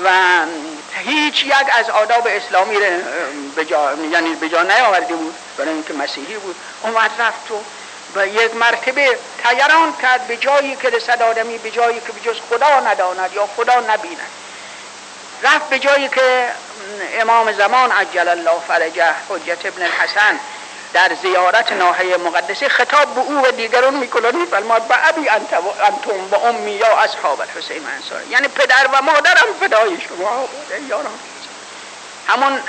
[0.04, 0.10] و
[1.04, 2.86] هیچ یک از آداب اسلامی رو
[3.56, 5.34] به جا یعنی به جا نیاورده بود.
[5.56, 6.56] برای اینکه مسیحی بود.
[6.82, 7.50] اومد رفت
[8.14, 9.18] و یک مرتبه
[9.48, 13.48] تیران کرد به جایی که رسد آدمی به جایی که به جز خدا نداند یا
[13.56, 14.30] خدا نبیند.
[15.42, 16.50] رفت به جایی که
[17.20, 20.40] امام زمان عجل الله فرجه حجت ابن الحسن
[20.92, 25.64] در زیارت ناحیه مقدسه خطاب به او و دیگران می‌کنند میفرماد به ابی انتم
[26.30, 30.48] و امی یا اصحاب الحسین انصار یعنی پدر و مادرم فدای شما
[30.88, 31.18] یاران.
[32.28, 32.60] همون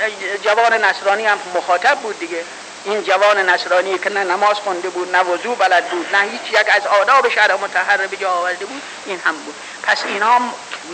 [0.44, 2.44] جوان نصرانی هم مخاطب بود دیگه.
[2.86, 6.66] این جوان نصرانی که نه نماز خونده بود نه وضو بلد بود نه هیچ یک
[6.76, 9.54] از آداب شهر متحر به جا آورده بود این هم بود.
[9.82, 10.40] پس اینها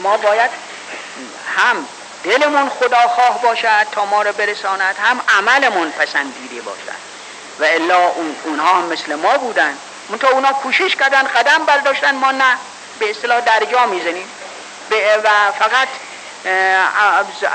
[0.02, 0.50] ما باید
[1.57, 1.88] هم
[2.24, 7.12] دلمون خداخواه باشد تا ما رو برساند هم عملمون پسندیده باشد.
[7.59, 9.78] و الا اون اونها هم مثل ما بودن.
[10.09, 12.57] منتها اونا کوشش کردن قدم برداشتن ما نه.
[12.98, 14.28] به اصطلاح درجا می‌زنیم.
[15.24, 15.88] و فقط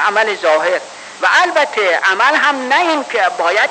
[0.07, 0.81] عمل ظاهر.
[1.21, 3.69] و البته عمل هم نه این که باید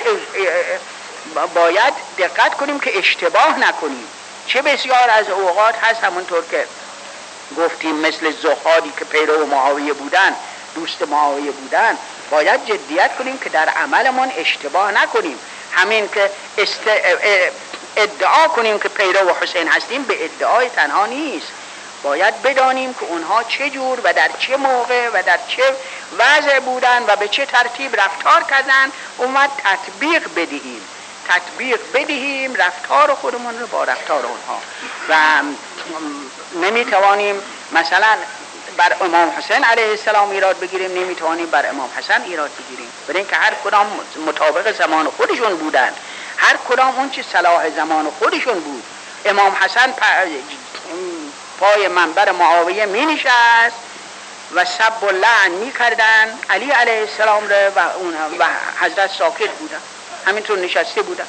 [1.55, 4.09] باید دقت کنیم که اشتباه نکنیم.
[4.47, 6.67] چه بسیار از اوقات هست همونطور که
[7.59, 10.37] گفتیم مثل زخادی که پیرو معاویه بودن
[10.75, 11.99] دوست معاویه بودن
[12.31, 15.39] باید جدیت کنیم که در عملمون اشتباه نکنیم.
[15.73, 16.31] همین که
[17.97, 21.53] ادعا کنیم که پیرو حسین هستیم به ادعای تنها نیست.
[22.07, 25.63] باید بدانیم که اونها چه جور و در چه موقع و در چه
[26.19, 28.93] وضع بودن و به چه ترتیب رفتار کردن.
[29.19, 30.81] اومد تطبیق بدهیم.
[31.29, 34.61] تطبیق بدهیم رفتار خودمون رو با رفتار اونها.
[35.09, 35.43] و
[36.63, 37.43] نمی‌توانیم
[37.73, 38.17] مثلا
[38.77, 42.93] بر امام حسین علیه السلام ایراد بگیریم نمی‌توانیم بر امام حسن ایراد بگیریم.
[43.09, 45.93] برای اینکه هر کدام مطابق زمان خودشون بودن.
[46.37, 48.83] هر کدام اون چه صلاح زمان خودشون بود.
[49.25, 49.95] امام حسن
[51.59, 53.81] پای منبر معاویه می نشست
[54.51, 56.41] و سب و لعن می کردن.
[56.51, 57.81] علی علیه السلام را و,
[58.39, 58.47] و
[58.81, 59.83] حضرت ساکت بودن.
[60.27, 61.29] همینطور نشسته بودن.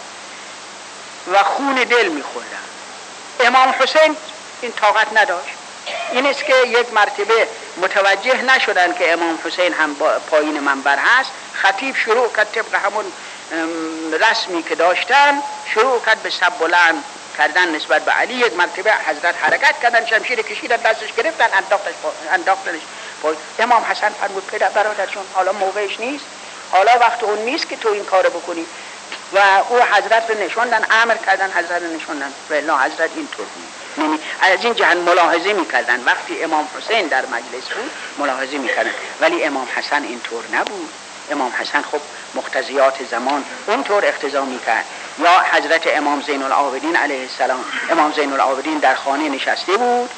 [1.28, 2.64] و خون دل می خوردن.
[3.40, 4.18] امام حسین
[4.62, 5.58] این طاقت نداشت.
[6.12, 11.32] این است که یک مرتبه متوجه نشدن که امام حسین هم پایین منبر هست.
[11.52, 13.14] خطیب شروع کرد طبق همون
[14.12, 17.04] رسمی که داشتن شروع کرد به سب بلند
[17.38, 21.94] کردن نسبت به علی یک مرتبه حضرت حرکت کردن شمشیر کشیدن دستش گرفتن انداختش
[22.32, 22.82] انداختنش
[23.60, 26.28] امام حسن فرمود پدر برادرشون حالا موقعش نیست
[26.70, 28.68] حالا وقت اون نیست که تو این کارو بکنی.
[29.32, 32.34] و او حضرت رو نشوندن امر کردن حضرت رو نشوندن.
[32.50, 33.74] و حضرت اینطور بود.
[33.98, 36.04] یعنی از این جهت ملاحظه می‌کردن.
[36.04, 38.92] وقتی امام حسین در مجلس بود ملاحظه می‌کردن.
[39.20, 40.94] ولی امام حسن اینطور نبود.
[41.30, 42.02] امام حسن خب
[42.34, 44.86] مقتضیات زمان اونطور اقتضا می‌کرد.
[45.20, 47.66] یا حضرت امام زین العابدین علیه السلام.
[47.90, 50.10] امام زین العابدین در خانه نشسته بود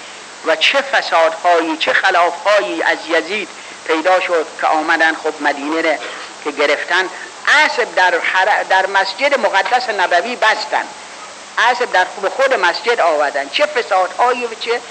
[0.46, 3.50] و چه فسادهایی چه خلافهایی از یزید
[3.88, 5.98] پیدا شد که آمدن خب مدینه رو
[6.44, 7.10] که گرفتن.
[7.48, 8.14] عصب در,
[8.70, 10.84] در مسجد مقدس نبوی بستن.
[11.58, 13.50] عصب در خود مسجد آوردن.
[13.50, 14.82] چه فسادهایی و چه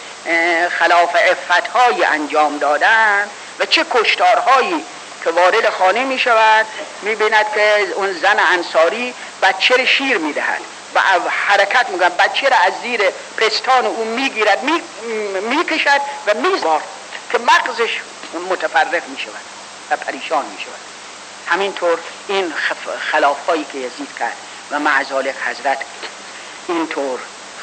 [0.69, 4.85] خلاف افتهایی انجام دادن و چه کشتارهایی
[5.25, 6.67] که وارد خانه می شود
[7.03, 10.63] می بیند که اون زن انصاری بچه شیر می دهد
[10.95, 11.01] و
[11.31, 14.63] حرکت می‌کنن بچه را از زیر پستان او می‌گیرد
[15.43, 16.83] می‌کشد و میزار
[17.31, 18.01] که مغزش
[18.51, 19.45] متفرق می شود
[19.91, 20.81] و پریشان می شود.
[21.47, 22.55] همینطور این
[22.99, 24.37] خلاف هایی که یزید کرد
[24.71, 25.87] و معزالک حضرت
[26.67, 27.21] اینطور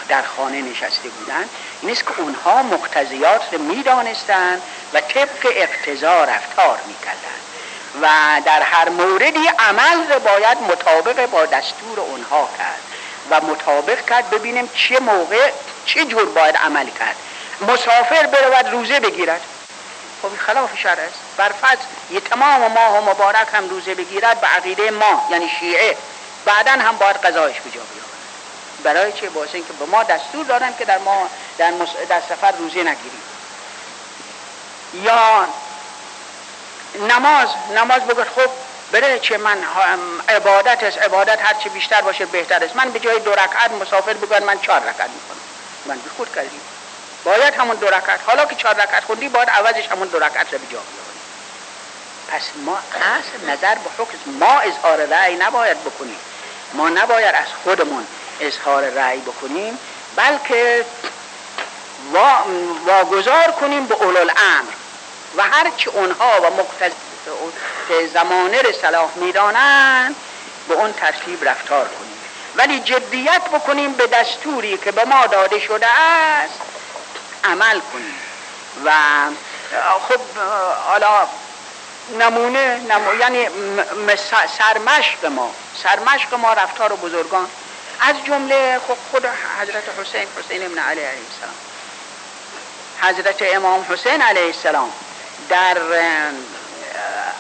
[0.08, 1.50] در خانه نشسته بودند
[1.86, 4.62] این است که اونها مقتضیات رو می‌دانستند
[4.94, 7.42] و طبق اقتضا رفتار می‌کردند.
[8.02, 8.08] و
[8.46, 12.80] در هر موردی عمل رو باید مطابق با دستور اونها کرد
[13.30, 15.52] و مطابق کرد ببینیم چه موقع
[15.86, 17.16] چه جور باید عمل کرد.
[17.62, 19.42] مسافر برود روزه بگیرد.
[20.22, 21.20] خب خلاف شرع است.
[21.38, 21.52] بر
[22.12, 25.98] یه تمام ماه و مبارک هم روزه بگیرد به عقیده ما یعنی شیعه
[26.46, 28.15] بعدا هم باید قضایش بجا بیاورد.
[28.84, 31.72] برای چه؟ واسه اینکه به ما دستور دادن که در ما در,
[32.10, 33.22] در سفر روزه نگیریم.
[34.94, 35.48] یا
[37.10, 38.50] نماز نماز بگوید خب
[38.92, 39.58] بره چه من
[40.30, 40.98] عبادت است.
[40.98, 42.76] عبادت هر چه بیشتر باشه بهتر است.
[42.76, 45.42] من به جای دو رکعت مسافر بگوید من چهار رکعت می‌کنم
[45.86, 46.62] من به خود کردیم
[47.24, 48.20] باید همون دو رکعت.
[48.28, 50.80] حالا که چهار رکعت خوندی باید عوضش همون دو رکعت رو به جا
[52.28, 56.20] پس ما اصل نظر به حکم ما اظهار رأی نباید بکنیم.
[56.74, 58.08] ما نباید از خودمون
[58.40, 59.80] اظهار رأی بکنیم
[60.16, 60.86] بلکه
[62.86, 64.72] واگذار کنیم به اولو الامر
[65.38, 66.96] و هرچی اونها و مقتضی
[67.88, 70.16] که زمانه صلاح می‌دانند
[70.68, 72.20] به اون ترتیب رفتار کنیم.
[72.56, 76.62] ولی جدیت بکنیم به دستوری که به ما داده شده است
[77.44, 78.16] عمل کنیم.
[78.86, 78.92] و
[80.10, 80.40] خب
[80.88, 81.28] حالا
[82.20, 83.48] نمونه, نمونه یعنی
[84.58, 85.52] سرمشق ما
[85.84, 87.50] سرمشق ما رفتار بزرگان
[88.00, 89.26] از جمله خب خود
[89.62, 91.56] حضرت حسین حسین ابن علی علیه السلام.
[93.02, 94.94] حضرت امام حسین علیه السلام
[95.50, 95.78] در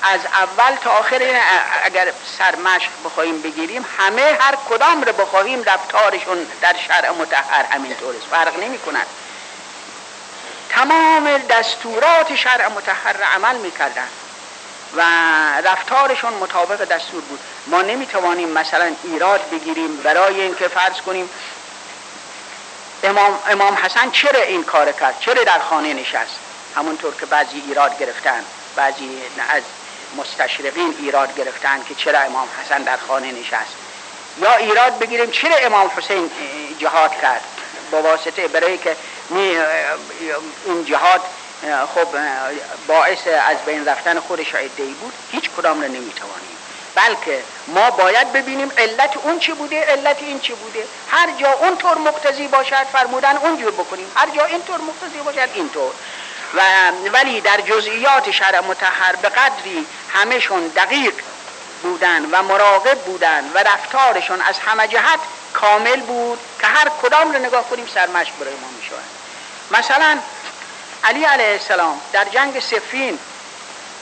[0.02, 1.40] از اول تا آخر
[1.84, 8.28] اگر سرمشق بخواهیم بگیریم همه هر کدام رو بخواهیم رفتارشون در شرع متحر همینطور است
[8.28, 9.08] فرق نمی کند
[10.70, 14.10] تمام دستورات شرع متحر عمل می‌کردن.
[14.96, 15.02] و
[15.66, 17.40] رفتارشون مطابق دستور بود.
[17.68, 21.30] ما نمی‌توانیم مثلا ایراد بگیریم برای اینکه فرض کنیم
[23.04, 26.40] امام, امام حسن چرا این کار کرد؟ چرا در خانه نشست؟
[26.76, 28.44] همونطور که بعضی ایراد گرفتن
[28.76, 29.10] بعضی
[29.50, 29.64] از
[30.18, 33.76] مستشرقین ایراد گرفتن که چرا امام حسن در خانه نشست.
[34.42, 36.32] یا ایراد بگیریم چرا امام حسین
[36.80, 37.42] جهاد کرد؟
[37.92, 38.96] با واسطه برای که
[40.66, 41.22] این جهاد
[41.64, 42.08] خب
[42.88, 45.14] باعث از بین رفتن خودش عده‌ای بود.
[45.28, 46.58] هیچ کدام رو نمی‌توانیم.
[46.96, 50.88] بلکه ما باید ببینیم علت اون چی بوده علت این چی بوده.
[51.08, 54.12] هر جا اونطور مقتضی باشد فرمودن اونجور بکنیم.
[54.16, 55.94] هر جا اینطور مقتضی باشد اینطور.
[56.54, 56.62] و
[57.14, 61.14] ولی در جزئیات شرع متحر به قدری همهشون دقیق
[61.82, 65.20] بودن و مراقب بودن و رفتارشون از همه جهت
[65.54, 69.04] کامل بود که هر کدام رو نگاه کنیم سرمشق برای ما می‌شود
[69.72, 70.20] مثلا
[71.04, 73.20] علی علیه السلام در جنگ سفین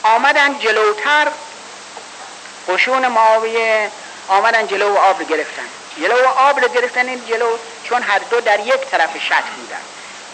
[0.02, 1.28] آمدن جلوتر
[2.68, 3.90] قشون معاویه
[4.28, 5.62] آمدن جلو آب رو گرفتن.
[6.00, 9.80] جلو آب رو گرفتن این جلو چون هر دو در یک طرف شط بودن.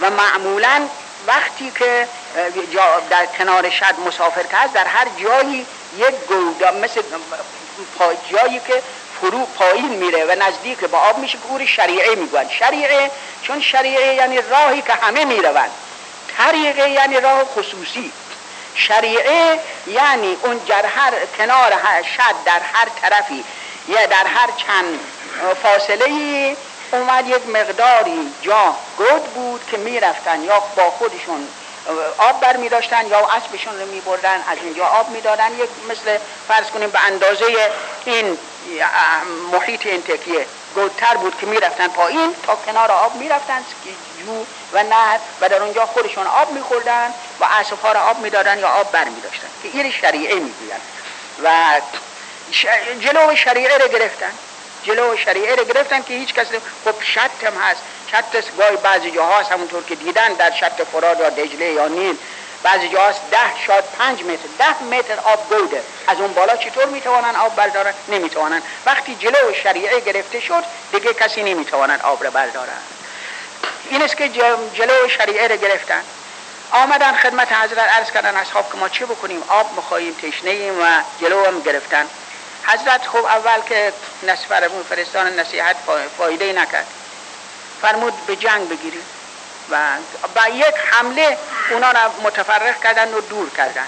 [0.01, 0.88] و معمولا
[1.27, 2.09] وقتی که
[3.11, 7.03] در کنار شد مسافر هست در هر جایی یک گودا مثل
[8.31, 8.83] جایی که
[9.21, 13.11] فرو پایین میره و نزدیک به آب میشه که شریعه می‌گوین شریعه
[13.42, 15.71] چون شریعه یعنی راهی که همه می‌روند.
[16.37, 18.12] طریقه یعنی راه خصوصی.
[18.74, 21.72] شریعه یعنی اون در هر کنار
[22.02, 23.44] شد در هر طرفی
[23.88, 25.00] یا در هر چند
[25.62, 26.56] فاصله
[26.92, 31.48] اومد یک مقداری جا گود بود که می‌رفتن یا با خودشون
[32.18, 35.70] آب بر می داشتن یا اسبشون رو می بردن از اینجا آب می دادن یک
[35.88, 36.18] مثل
[36.48, 37.46] فرض کنیم به اندازه
[38.04, 38.38] این
[39.52, 43.64] محیط این تکیه گودتر بود که می‌رفتن پایین تا کنار آب می‌رفتن.
[44.21, 48.68] جو و نهر و در اونجا خودشون آب میخوردن و اسبها را آب می‌دادن یا
[48.68, 50.83] آب بر میداشتن که این شریعه می‌گوین
[51.38, 51.81] و
[52.98, 54.38] جلو شریعه رو گرفتن.
[54.83, 57.85] جلو شریعه رو گرفتن که هیچ کسی خب شط هم هست.
[58.06, 62.18] شط گاهی بعضی جاها هست همونطور که دیدن در شط فراد یا دجله یا نیل.
[62.62, 67.37] بعضی جاست ده شاد پنج متر ده متر آب گوده از اون بالا چطور می‌توانن
[67.37, 68.62] آب بردارن؟ نمی‌توانن.
[68.87, 72.83] وقتی جلو شریعه گرفته شد دیگه کسی نمی‌توانن آب رو بردارن
[73.90, 74.29] این است که
[74.73, 76.02] جلو شریعه رو گرفتن.
[76.71, 81.02] آمدن خدمت حضرت عرض کردن اصحاب که ما چه بکنیم؟ آب مخواهیم تشنه ایم و
[81.21, 82.06] جلو هم گرفتن.
[82.67, 83.92] حضرت خوب اول که
[84.23, 85.77] نصفرمون فرستان نصیحت
[86.19, 86.87] فایده نکرد.
[87.83, 89.06] فرمود به جنگ بگیریم.
[89.71, 89.77] و
[90.35, 91.38] با یک حمله
[91.71, 93.87] اونا را متفرق کردن و دور کردن.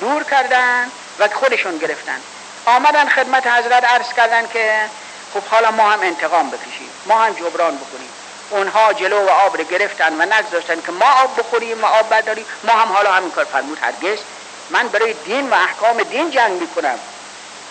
[0.00, 2.20] دور کردن و خودشون گرفتن.
[2.66, 4.90] آمدن خدمت حضرت عرض کردن که
[5.34, 6.90] خب حالا ما هم انتقام بکشیم.
[7.06, 8.11] ما هم جبران بکنیم.
[8.52, 12.46] اونها جلو و آب رو گرفتن و نگذاشتن که ما آب بخوریم و آب برداریم.
[12.64, 14.24] ما هم حالا همین کار فرمود هرگز.
[14.70, 17.00] من برای دین و احکام دین جنگ می‌کنم.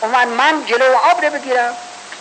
[0.01, 1.77] من من جلو آب رو بگیرم.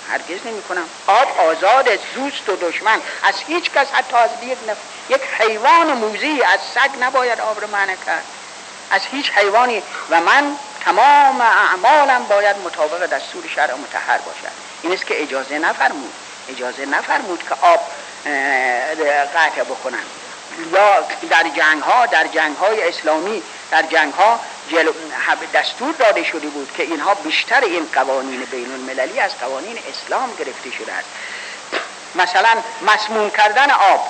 [0.09, 3.03] هرگز نمی کنم آب آزاد دوست و دشمن.
[3.23, 4.59] از هیچ کس حتی از یک,
[5.09, 8.27] یک حیوان موزی از سگ نباید آب رو منع کرد.
[8.91, 9.85] از هیچ حیوانی.
[10.09, 14.53] و من تمام اعمالم باید مطابق دستور شرع متحر باشد.
[14.81, 16.15] این است که اجازه نفرمود.
[16.49, 17.81] اجازه نفرمود که آب
[19.35, 20.03] قطع بکنن.
[20.73, 21.01] یا
[21.31, 24.41] در جنگ ها در جنگ های اسلامی در جنگ ها
[25.55, 30.71] دستور داده شده بود که اینها بیشتر این قوانین بین المللی از قوانین اسلام گرفته
[30.71, 31.09] شده است.
[32.15, 34.07] مثلا مسموم کردن آب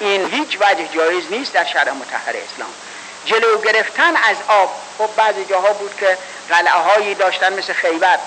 [0.00, 2.70] این هیچ وجه جایز نیست در شرع متحر اسلام.
[3.24, 6.18] جلو گرفتن از آب خب بعضی جاها بود که
[6.48, 8.18] قلعه هایی داشتن مثل خیبر.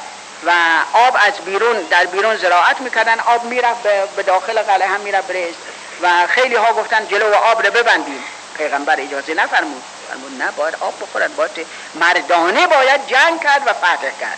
[0.46, 0.52] و
[0.94, 3.20] آب از بیرون در بیرون زراعت می‌کردن.
[3.20, 3.82] آب می‌رفت
[4.16, 5.60] به داخل قلعه هم می‌رفت برست
[6.02, 8.24] و خیلی ها گفتن جلو آب رو ببندیم.
[8.58, 9.84] پیغمبر اجازه نفرمود.
[10.10, 11.28] فرمود نه باید آب بخورن.
[11.28, 11.52] باید
[11.96, 14.38] مردانه باید جنگ کرد و فتح کرد.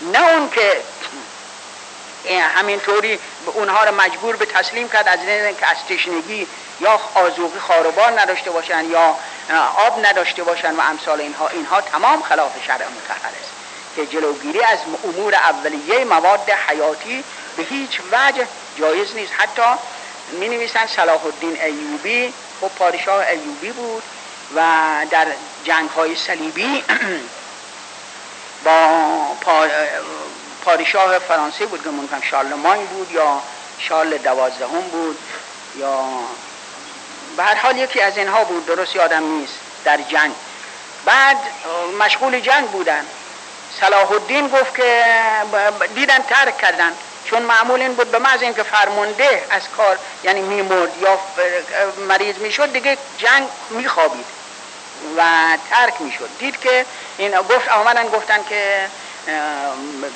[0.00, 0.84] نه اون که
[2.56, 6.48] همینطوری اونها رو مجبور به تسلیم کرد از این که از تشنگی
[6.80, 9.16] یا آزوقی خاروبار نداشته باشن یا
[9.76, 13.32] آب نداشته باشن و امثال اینها اینها تمام خلاف شرع متحر
[13.98, 17.24] که جلوگیری از امور اولیه مواد حیاتی
[17.56, 19.32] به هیچ وجه جایز نیست.
[19.36, 19.62] حتی
[20.30, 22.34] می نویسن صلاح الدین ایوبی.
[22.60, 24.02] خب پادشاه ایوبی بود
[24.56, 24.60] و
[25.10, 25.26] در
[25.64, 26.84] جنگ های صلیبی
[28.64, 28.88] با
[30.64, 33.42] پادشاه فرانسه بود که ممکن شارلمان بود یا
[33.78, 35.18] شارل دوازدهم بود
[35.78, 36.04] یا
[37.36, 40.32] به هر حال یکی از اینها بود درست یادم نیست در جنگ.
[41.04, 41.36] بعد
[41.98, 43.06] مشغول جنگ بودن.
[43.80, 45.04] صلاح الدین گفت که
[45.94, 46.96] دیدن ترک کردن.
[47.24, 51.20] چون معمول این بود به محض اینکه فرمانده از کار یعنی میمرد یا
[51.96, 54.26] مریض می‌شد دیگه جنگ میخوابید
[55.16, 55.22] و
[55.70, 56.30] ترک می‌شد.
[56.38, 58.90] دید که این گفت آمدن گفتن که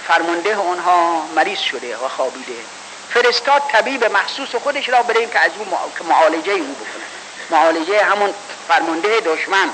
[0.06, 2.66] فرمانده اونها مریض شده و خوابیده.
[3.08, 5.68] فرستاد طبیب مخصوص خودش را برای که از اون
[6.08, 7.04] معالجه او بکنه.
[7.50, 8.34] معالجه همون
[8.68, 9.70] فرمانده دشمن.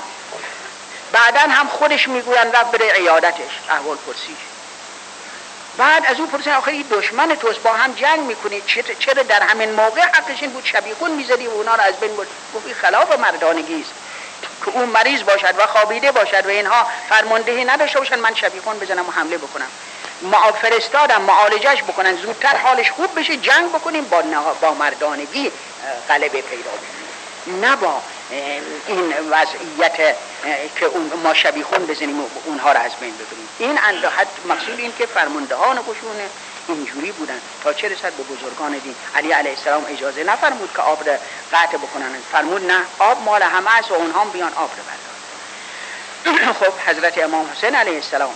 [1.11, 4.37] بعدا هم خودش می‌گوین رفت بره عیادتش احوال پرسیش
[5.77, 8.61] بعد از او پرسیدن آخه این دشمن توست با هم جنگ می‌کنی
[8.99, 12.27] چرا در همین موقع حقش این بود؟ شبیخون می‌زدی و اونا را از بین بود
[12.55, 13.91] گفت خلاف مردانگی است.
[14.65, 19.07] که اون مریض باشد و خوابیده باشد و اینها فرماندهی نداشته باشن من شبیخون بزنم
[19.09, 19.67] و حمله بکنم.
[20.21, 22.15] ما فرستادم معالجش بکنن.
[22.15, 24.21] زودتر حالش خوب بشه جنگ بکنیم با,
[24.61, 25.51] با مردانگی
[26.09, 27.65] غلبه پیدا بکنیم.
[27.65, 30.15] نه با این وضعیت
[30.75, 33.49] که اون ما شبیخون بزنیم و اونها را از بین ببریم.
[33.59, 36.15] این انداحت مقصود این که فرماندهان قشون
[36.67, 37.41] اینجوری بودن.
[37.63, 41.13] تا چه رسد به بزرگان دین؟ علی علیه السلام اجازه نفرمود که آب را
[41.53, 42.21] قطع بکنن.
[42.31, 46.53] فرمود نه آب مال همه است و اونها بیان آب را بردارن.
[46.59, 48.33] خب حضرت امام حسین علیه السلام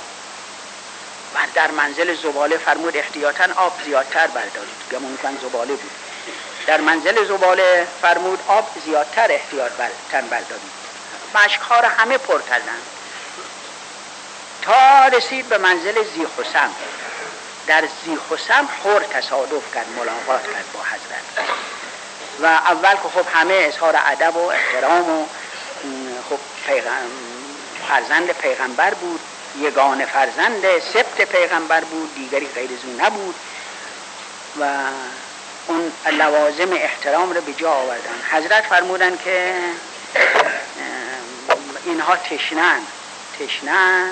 [1.35, 4.75] و در منزل زباله فرمود احتیاطا آب زیادتر بردارید.
[4.91, 5.91] گمون کن زباله بود.
[6.67, 9.71] در منزل زباله فرمود آب زیادتر احتیاط
[10.11, 10.71] تن بردارید.
[11.35, 12.79] مشکها را همه پر کردن
[14.61, 16.69] تا رسید به منزل زی حسن
[17.67, 21.47] در زی حسن خور تصادف کرد ملاقات کرد با حضرت.
[22.39, 25.25] و اول که خب همه اظهار ادب و احترام و
[26.29, 26.39] خب
[27.87, 29.19] فرزند پیغمبر بود
[29.55, 33.35] یگان فرزند سبت پیغمبر بود دیگری غیر زو نبود.
[34.59, 34.89] و
[35.67, 38.15] اون لوازم احترام رو به جا آوردن.
[38.31, 39.53] حضرت فرمودن که
[41.85, 42.79] اینها تشنن
[43.39, 44.09] تشنن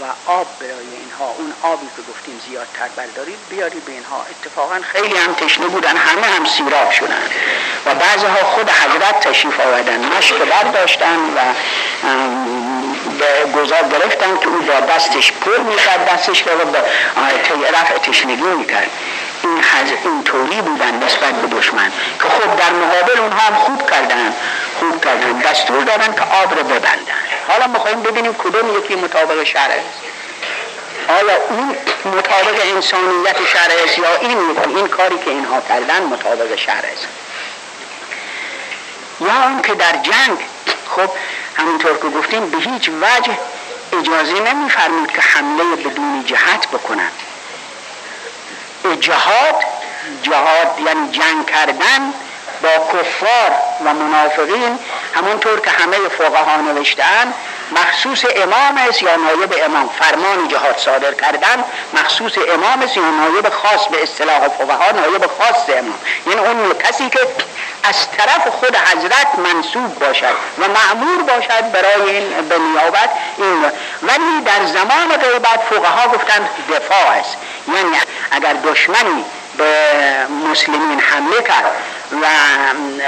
[0.00, 0.72] و آب برای
[1.02, 1.34] اینها.
[1.38, 4.26] اون آبی که گفتیم زیادتر بردارید بیارید به اینها.
[4.30, 7.22] اتفاقا خیلی هم تشنه بودن همه هم سیراب شدن.
[7.86, 11.40] و بعضی ها خود حضرت تشریف آوردن مشک برداشتن و
[13.18, 18.90] به گذار گرفتن که او با دستش پر می‌کرد دستش رو به رفع تشنگی می‌کرد.
[19.42, 19.62] این
[20.04, 24.34] این طوری بودن نسبت به دشمن که خود در مقابل اونها هم خوب کردن
[24.80, 27.20] خوب کردن دستور دادن که آب رو ببندن.
[27.48, 30.12] حالا می‌خوایم ببینیم کدوم یکی مطابق است
[31.08, 31.76] آیا این
[32.18, 34.38] مطابق انسانیت شرع است یا این
[34.76, 37.06] این کاری که اینها کردن مطابق شرع است.
[39.20, 40.38] یا اون که در جنگ
[40.96, 41.10] خب
[41.56, 43.38] همونطور که گفتیم به هیچ وجه
[44.00, 47.08] اجازه نمیفرمود که حمله بدون جهت بکنن.
[48.86, 49.54] جهاد
[50.22, 52.12] جهاد یعنی جنگ کردن
[52.62, 53.50] با کفار
[53.84, 54.78] و منافقین
[55.14, 57.32] همونطور که همه فقها نوشتن
[57.72, 63.48] مخصوص امام است یا نایب امام فرمان جهاد صادر کردن مخصوص امام است یا نایب
[63.48, 65.98] خاص به اصطلاح فقها نایب خاص امام.
[66.26, 67.18] یعنی اون کسی که
[67.84, 73.64] از طرف خود حضرت منصوب باشد و معمور باشد برای این به نیابت این.
[74.02, 77.36] ولی در زمان غیبت فقها گفتند دفاع است.
[77.68, 77.96] یعنی
[78.30, 79.24] اگر دشمنی
[79.58, 79.66] به
[80.50, 81.70] مسلمین حمله کرد
[82.22, 82.26] و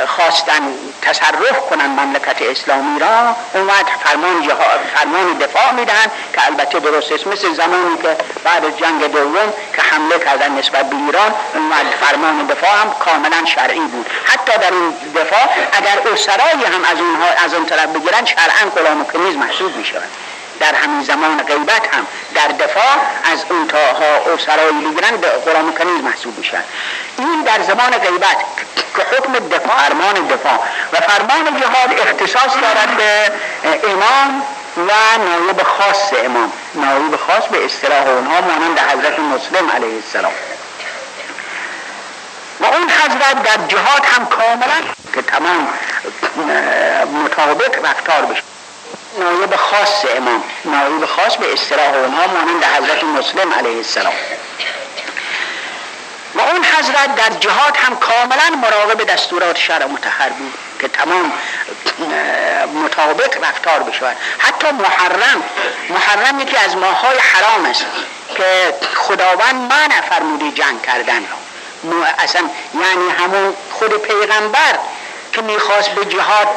[0.06, 0.62] خواستن
[1.02, 4.48] تصرف کنن مملکت اسلامی را اون وقت فرمان,
[4.94, 7.26] فرمان دفاع میدن که البته درست است.
[7.26, 12.46] مثل زمانی که بعد جنگ دوم که حمله کردن نسبت به ایران اون وقت فرمان
[12.46, 14.06] دفاع هم کاملا شرعی بود.
[14.24, 19.04] حتی در این دفاع اگر اسرایی هم از اونها از اون طرف بگیرن شرعا و
[19.04, 20.10] کنیز محسوب می‌شوند
[20.60, 22.96] در همین زمان غیبت هم در دفاع
[23.32, 26.64] از اون تاها او سرایی بگیرن به قرآن کنیز محسوب میشن.
[27.18, 28.36] این در زمان غیبت
[28.96, 30.58] که حکم دفاع فرمان دفاع
[30.92, 33.30] و فرمان جهاد اختصاص دارد به
[33.88, 34.42] امام
[34.76, 36.52] و نایب خاص امام.
[36.74, 40.32] نایب خاص به اصطلاح اونها مانند حضرت مسلم علیه السلام.
[42.60, 44.80] و اون حضرت در جهاد هم کاملا
[45.14, 45.68] که تمام
[47.24, 48.53] مطابق رفتار بشه.
[49.18, 54.12] نایب خاص امام نایب خاص به اصطلاح اونها مانند حضرت مسلم علیه السلام.
[56.34, 61.32] و اون حضرت در جهاد هم کاملا مراقب دستورات شرع متحر بود که تمام
[62.84, 64.16] مطابق رفتار بشود.
[64.38, 65.42] حتی محرم
[65.90, 67.84] محرم یکی از ماهای حرام است
[68.36, 71.24] که خداوند منع فرموده جنگ کردن
[72.18, 72.42] اصلا
[72.74, 74.78] یعنی همون خود پیغمبر
[75.34, 76.48] که می‌خواست به جهاد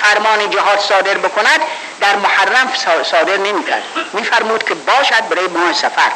[0.00, 1.60] فرمان جهاد صادر بکند
[2.00, 3.82] در محرم صادر نمی‌کرد.
[4.12, 6.10] میفرمود که باشد برای ماه سفر.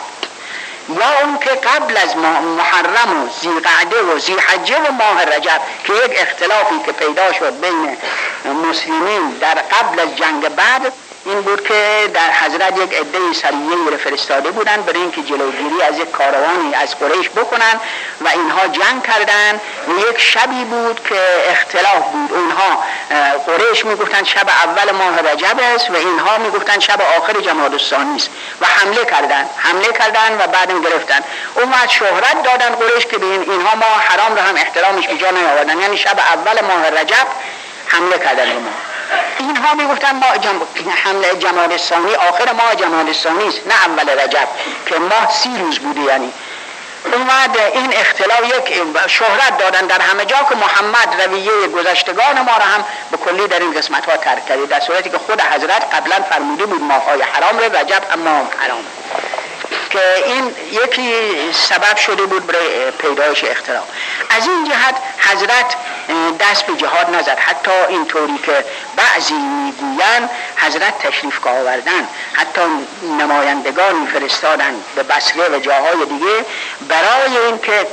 [0.89, 2.17] یا اون که قبل از
[2.57, 7.97] محرم و زیقعده و زیحجه و ماه رجب که یک اختلافی که پیدا شد بین
[8.45, 10.93] مسلمین در قبل از جنگ بعد
[11.25, 15.99] این بود که در حضرت یک عده سریعه رو فرستاده بودن برای اینکه جلوگیری از
[15.99, 17.81] یک کاروانی از قریش بکنن
[18.21, 19.61] و اینها جنگ کردن.
[19.89, 22.33] و یک شبی بود که اختلاف بود.
[22.33, 22.85] اونها
[23.47, 28.31] قریش می‌گفتن شب اول ماه رجب است و اینها می‌گفتن شب آخر جماد الثانی است
[28.61, 29.49] و حمله کردن.
[29.57, 31.21] حمله کردن و بعدم گرفتن.
[31.55, 35.31] اون وقت شهرت دادن قریش که بین اینها ما حرام رو هم احترامش به جا
[35.31, 35.81] نیاوردن.
[35.81, 37.27] یعنی شب اول ماه رجب
[37.87, 38.92] حمله کردن به ما.
[39.39, 40.91] اینها می‌گفتن ما جم...
[40.91, 44.49] حمله جمال ثانی آخر ماه جمال ثانی است نه اول رجب
[44.87, 46.33] که ماه سی روز بوده یعنی.
[47.05, 52.65] اومد این اختلاف یک شهرت دادن در همه جا که محمد رویه گذشتگان ما را
[52.65, 56.17] هم به کلی در این قسمت ها ترک کرده در صورتی که خود حضرت قبلا
[56.31, 58.85] فرموده بود ماهای حرام را رجب اما حرام.
[59.91, 61.13] که این یکی
[61.53, 63.85] سبب شده بود برای پیدایش اختلاف.
[64.31, 65.77] از این جهت حضرت
[66.41, 67.39] دست به جهاد نزد.
[67.39, 68.65] حتی اینطوری که
[68.97, 72.09] بعضی می‌گویند حضرت تشریف که آوردن.
[72.33, 72.61] حتی
[73.21, 76.45] نمایندگانی فرستادن به بصره و جاهای دیگه
[76.89, 77.87] برای اینکه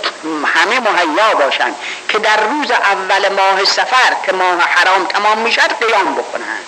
[0.45, 1.75] همه مهیا باشند
[2.09, 6.59] که در روز اول ماه سفر که ماه حرام تمام می‌شد قیام بکنن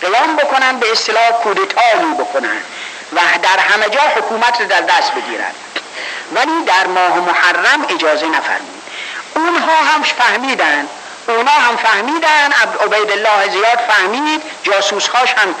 [0.00, 2.56] قیام بکنن به اصطلاح کودتایی بکنن
[3.12, 5.52] و در همه جا حکومت رو در دست بگیرن
[6.32, 8.77] ولی در ماه محرم اجازه نفرمود.
[9.38, 10.88] اونها هم فهمیدن.
[11.28, 12.52] اونا هم فهمیدن
[12.84, 15.54] عبید الله زیاد فهمید جاسوسهاش هم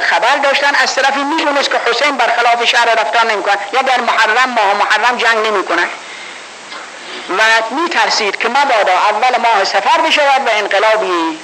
[0.00, 0.74] خبر داشتن.
[0.74, 5.46] از طرفی می‌دونست که حسین برخلاف شهر رفتار نمی‌کنن یا در محرم ماه محرم جنگ
[5.46, 5.88] نمی‌کنن
[7.38, 11.38] و میترسید که مبادا اول ماه سفر بشود و انقلابی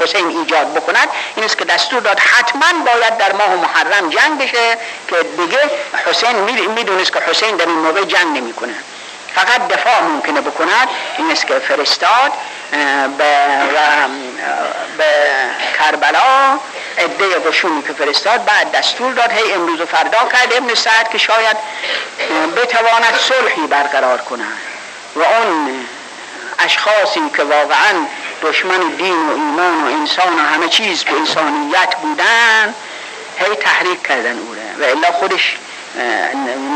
[0.00, 1.08] حسین ایجاد بکند.
[1.36, 4.78] این است که دستور داد حتما باید در ماه محرم جنگ بشه
[5.08, 5.58] که دیگه
[6.06, 6.36] حسین
[6.74, 8.74] می‌دونست که حسین در این موقع جنگ نمی‌کنه.
[9.34, 12.32] فقط دفاع ممکنه بکند این است که فرستاد
[13.18, 13.34] به,
[14.98, 15.04] به
[15.78, 16.58] کربلا
[16.98, 19.32] عده قشونی که فرستاد بعد دستور داد.
[19.32, 21.56] هی امروز و فردا کرد ابن سعد که شاید
[22.56, 24.58] بتواند صلحی برقرار کنند
[25.16, 25.86] و اون
[26.58, 28.06] اشخاصی که واقعا
[28.42, 32.74] دشمن دین و ایمان و انسان و همه چیز به انسانیت بودن
[33.38, 35.56] هی تحریک کردن او و الا خودش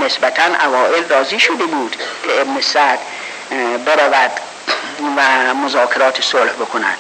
[0.05, 2.99] نسبتا اوائل راضی شده بود که ابن سعد
[3.87, 4.31] برود
[5.17, 6.99] و مذاکرات صلح بکنند.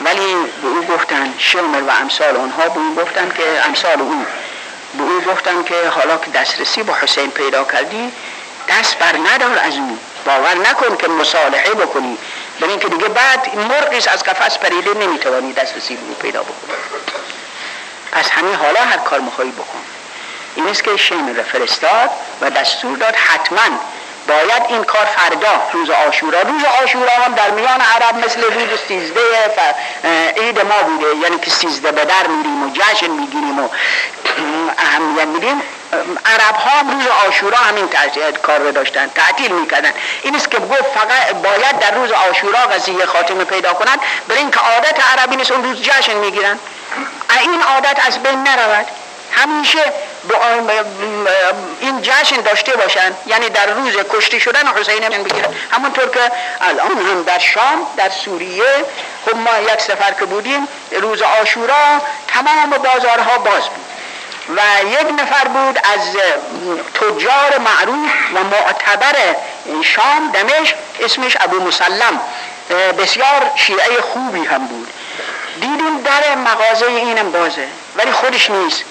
[0.00, 4.26] ولی به او گفتن شمر و امثال اونها به او گفتن که امثال او
[4.94, 8.12] به او گفتن که حالا که دسترسی با حسین پیدا کردی
[8.68, 9.98] دست بر ندار از او.
[10.26, 12.18] باور نکن که مصالحه بکنی.
[12.60, 16.74] به اینکه دیگه بعد مرغیس از قفس پریده نمی‌توانی دسترسی به او پیدا بکنی.
[18.12, 19.83] پس همین حالا هر کار مخواهی بکن.
[20.56, 23.78] این است که شمر فرستاد و دستور داد حتما
[24.28, 29.20] باید این کار فردا روز آشورا روز آشورا هم در میان عرب مثل روز سیزده
[30.36, 31.06] عید ما بوده.
[31.22, 33.68] یعنی که سیزده به در میریم و جشن می‌گیریم و
[34.78, 35.62] اهمیت میدیم.
[36.26, 37.88] عرب ها روز آشورا همین
[38.42, 39.92] کار رو داشتن تعطیل می‌کردن.
[40.22, 44.60] این است که گفت فقط باید در روز آشورا قضیه خاتمه پیدا کنند برای اینکه
[44.60, 46.58] عادت عربی نیست اون روز جشن می‌گیرن.
[47.40, 48.86] این عادت از بین نرود.
[49.36, 49.92] همیشه
[51.80, 53.12] این جشن داشته باشن.
[53.26, 56.20] یعنی در روز کشته شدن حسین بگیرن همونطور که
[56.60, 58.84] الان هم در شام در سوریه
[59.26, 63.84] خب ما یک سفر که بودیم روز آشورا تمام بازارها باز بود.
[64.48, 64.60] و
[64.90, 66.16] یک نفر بود از
[66.94, 69.16] تجار معروف و معتبر
[69.82, 72.20] شام دمشق اسمش ابو مسلم.
[72.98, 74.88] بسیار شیعه خوبی هم بود.
[75.60, 78.84] دیدیم در مغازه اینم بازه ولی خودش نیست.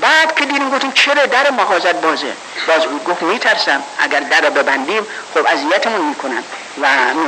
[0.00, 2.32] بعد که دیدیم گفتیم چرا در مغازت بازه؟
[2.68, 3.82] باز بود گفت میترسم.
[3.98, 6.44] اگر در ببندیم خب اذیتمون می‌کنن
[6.82, 6.86] و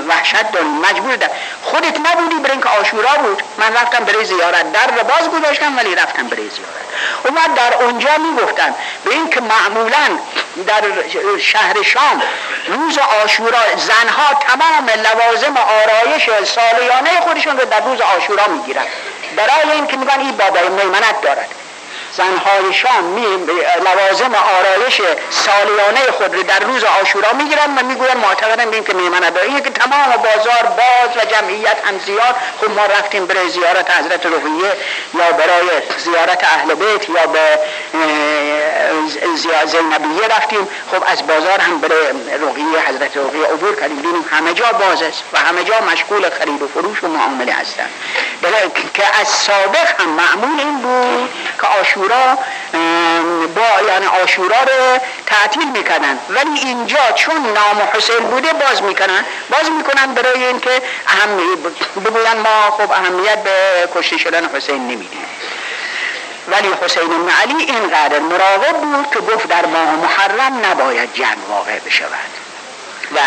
[0.09, 0.81] وحشت داریم.
[0.81, 1.31] مجبور در
[1.62, 3.43] خودت نبودی برای اینکه آشورا بود.
[3.59, 4.73] من رفتم برای زیارت.
[4.73, 6.85] در رو باز گذاشتم ولی رفتم برای زیارت.
[7.25, 10.19] و در اونجا می‌گفتن به اینکه معمولا
[10.67, 10.83] در
[11.39, 12.23] شهر شام
[12.67, 18.87] روز آشورا زنها تمام لوازم آرایش سالیانه خودشون رو در روز آشورا می‌گیرن.
[19.37, 21.49] برای اینکه میگن این بابای میمنت دارد.
[22.17, 23.27] زنهای شام می
[23.85, 25.01] لوازم آرایش
[25.31, 29.71] سالیانه خود رو در روز آشورا می‌گیرن و می‌گوین معتقدن بیم که میمنه اینه که
[29.71, 32.35] تمام بازار باز و جمعیت هم زیاد.
[32.61, 34.73] خب ما رفتیم برای زیارت حضرت رقیه
[35.15, 37.59] یا برای زیارت اهل بیت یا به
[39.67, 40.69] زینبیه رفتیم.
[40.93, 42.07] خب از بازار هم برای
[42.49, 43.97] رقیه حضرت رقیه عبور کردیم.
[43.97, 47.89] بینیم همه جا باز است و همه جا مشغول خرید و فروش و معامله هستن
[48.95, 52.03] که از سابق هم معمول این بود که آشورا
[53.55, 56.18] با یعنی آشورا رو تعطیل می‌کنن.
[56.28, 59.24] ولی اینجا چون نام حسین بوده باز می‌کنن.
[59.50, 61.36] باز می‌کنن برای اینکه اهم
[62.05, 65.26] بگوین ما خب اهمیت به کشته شدن حسین نمیدیم.
[66.48, 71.78] ولی حسین بن علی اینقدر مراقب بود که گفت در ماه محرم نباید جنگ واقع
[71.78, 72.30] بشود.
[73.14, 73.18] و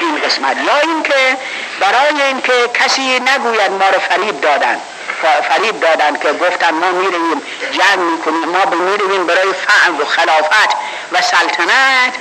[0.00, 1.36] این قسمت یا اینکه
[1.80, 4.80] برای اینکه کسی نگوید ما رو فریب دادن.
[5.48, 7.42] فریب دادن که گفتن ما می‌رویم
[7.72, 10.76] جنگ می‌کنیم ما می‌رویم برای فعل و خلافت
[11.12, 12.14] و سلطنت.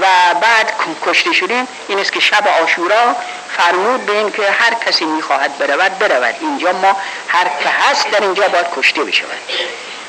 [0.00, 0.06] و
[0.40, 0.72] بعد
[1.06, 1.68] کشته شدیم.
[1.88, 3.16] این است که شب آشورا
[3.56, 6.34] فرمود به این که هر کسی می‌خواهد برود برود.
[6.40, 6.96] اینجا ما
[7.28, 9.38] هر که هست در اینجا باید کشته بشود.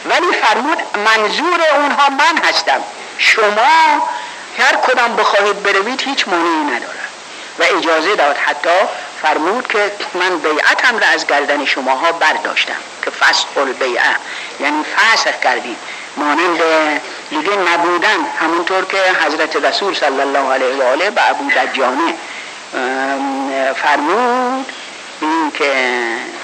[0.06, 2.82] ولی فرمود منظور اونها من هستم.
[3.18, 4.10] شما
[4.60, 7.10] هر کدام بخواهید بروید هیچ مانعی ندارد.
[7.60, 8.70] و اجازه داد حتی
[9.22, 14.16] فرمود که من بیعتم را از گردن شماها برداشتم که فسخ البیعه
[14.60, 15.78] یعنی فسخ کردید.
[16.18, 16.60] مانند
[17.30, 22.14] دیگه نبودن همونطور که حضرت رسول صلی الله علیه و آله به ابو دجانه
[23.76, 24.66] فرمود.
[25.22, 25.74] این که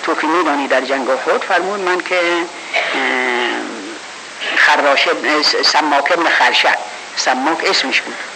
[0.04, 2.22] تو که میدانی در جنگ خود فرمود من که
[4.58, 5.12] خراشه
[5.64, 6.26] سماک ابن
[7.16, 8.33] سماک اسمش بود.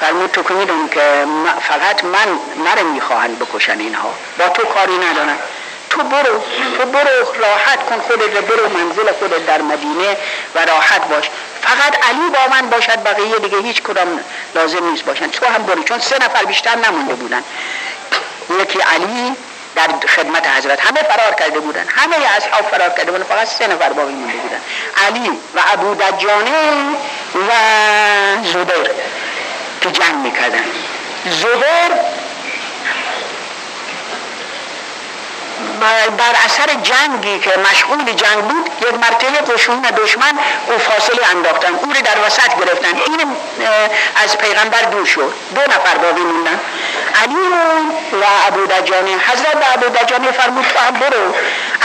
[0.00, 1.26] فرمود تو که می‌دونی که
[1.68, 2.28] فقط من
[2.64, 4.14] مرا می‌خواهند بکشن اینها.
[4.38, 5.36] با تو کاری ندارن
[5.90, 6.42] تو برو
[6.78, 10.16] تو برو راحت کن خودت برو منزل خودت در مدینه
[10.54, 11.30] و راحت باش.
[11.62, 14.20] فقط علی با من باشد بقیه دیگه هیچ کدام
[14.54, 15.28] لازم نیست باشن.
[15.28, 17.44] تو هم برو چون سه نفر بیشتر نمونده بودن.
[18.60, 19.36] یکی علی
[19.74, 20.80] در خدمت حضرت.
[20.80, 21.84] همه فرار کرده بودن.
[21.88, 23.24] همه اصحاب فرار کرده بودن.
[23.24, 24.60] فقط سه نفر باقی مونده بودن.
[25.06, 26.50] علی و ابو دجانه
[27.34, 27.52] و
[28.52, 28.90] زبیر.
[29.80, 30.64] که جنگ می‌کردن.
[31.24, 31.92] زبیر
[36.18, 41.92] بر اثر جنگی که مشغول جنگ بود یک مرتبه قشون دشمن او فاصله انداختن او
[41.92, 42.88] رو در وسط گرفتن.
[43.06, 43.36] این
[44.24, 45.32] از پیغمبر دور شد.
[45.54, 46.60] دو نفر باقی موندن.
[47.22, 47.34] علی
[48.12, 51.34] و ابو دجانی حضرت به ابو دجانی فرمود تو هم برو.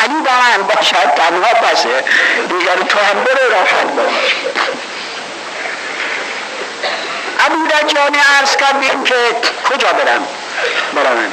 [0.04, 2.04] علی با من باشد تنها پسه.
[2.50, 4.36] دیگر تو هم برو راحت باش.
[7.40, 9.16] ابو دجانی عرض کردیم که
[9.70, 10.28] کجا برم؟
[10.96, 11.32] برم.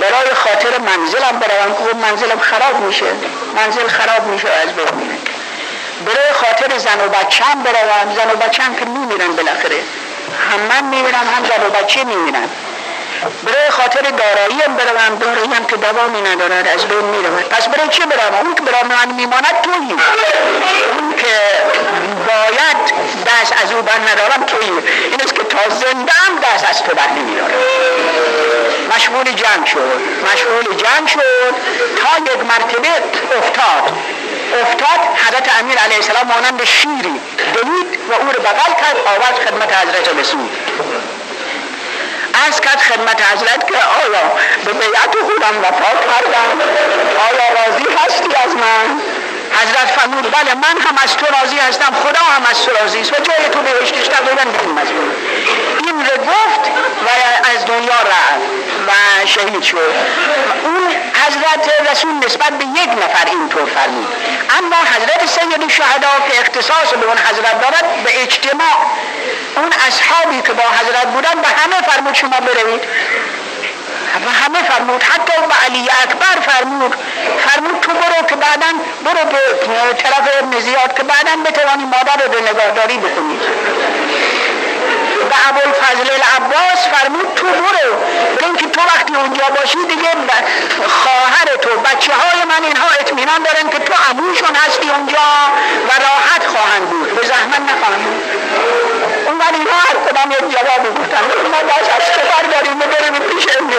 [0.00, 1.74] برای خاطر منزلم بروم.
[1.74, 3.06] که خب منزلم خراب میشه.
[3.56, 5.18] منزل خراب میشه از بین
[6.06, 8.14] برای خاطر زن و بچم بروم.
[8.16, 9.80] زن و بچم که میمیرن بالاخره.
[10.50, 12.48] هم من میمیرم هم زن و بچه میمیرن.
[13.44, 17.48] برای خاطر داراییم بروم داراییم که دوامی ندارد از بین می‌رود.
[17.48, 19.96] پس برای چه برم؟ اون که برای من میماند تویی.
[20.98, 21.34] اون که
[22.26, 22.76] باید
[23.26, 24.70] دست از او بر ندارم تویی.
[25.10, 27.08] این است که تا زنده هم دست از تو بر
[28.96, 30.00] مشغول جنگ شد.
[30.32, 31.54] مشغول جنگ شد.
[31.96, 32.88] تا یک مرتبه
[33.38, 33.92] افتاد.
[34.62, 37.20] افتاد حضرت امیر علیه السلام مانند شیری.
[37.54, 40.48] دوید و او رو بغل کرد آواز خدمت حضرت رسول
[42.48, 44.32] از کرد خدمت حضرت که آیا
[44.64, 46.60] به بیعت خودم وفا کردم؟
[47.28, 49.00] آیا راضی هستی از من؟
[49.62, 53.12] حضرت فرمود بله من هم از تو راضی هستم خدا هم از تو راضی است.
[53.12, 54.78] و جای تو بهشتش تقریبا بدون
[55.86, 56.70] این رو گفت
[57.06, 57.08] و
[57.56, 58.40] از دنیا رفت
[58.86, 59.94] و شهید شد.
[60.64, 60.90] اون
[61.26, 64.06] حضرت رسول نسبت به یک نفر اینطور فرمود
[64.58, 68.76] اما حضرت سید شهدا که اختصاص به اون حضرت دارد به اجتماع
[69.56, 72.80] اون اصحابی که با حضرت بودن به همه فرمود شما بروید.
[74.26, 75.02] و همه فرمود.
[75.02, 76.94] حتی به علی اکبر فرمود.
[77.46, 78.66] فرمود تو برو که بعدا
[79.04, 79.38] برو به
[80.02, 83.38] طرف ابن زیاد که بعدا بتوانی مادر رو نگاهداری بکنی.
[85.30, 87.96] به ابوالفضل العباس فرمود تو برو.
[88.40, 90.10] برو که تو وقتی اونجا باشی دیگه
[90.86, 95.26] خواهر تو بچه های من اینها اطمینان دارن که تو عموشون هستی اونجا
[95.88, 97.14] و راحت خواهند بود.
[97.14, 98.95] به زحمت نخواهند بود.
[99.40, 100.38] ولی اینها هر کدام یک
[101.00, 103.72] گفتن ما باز از تو برداریم و بریم پیش ابن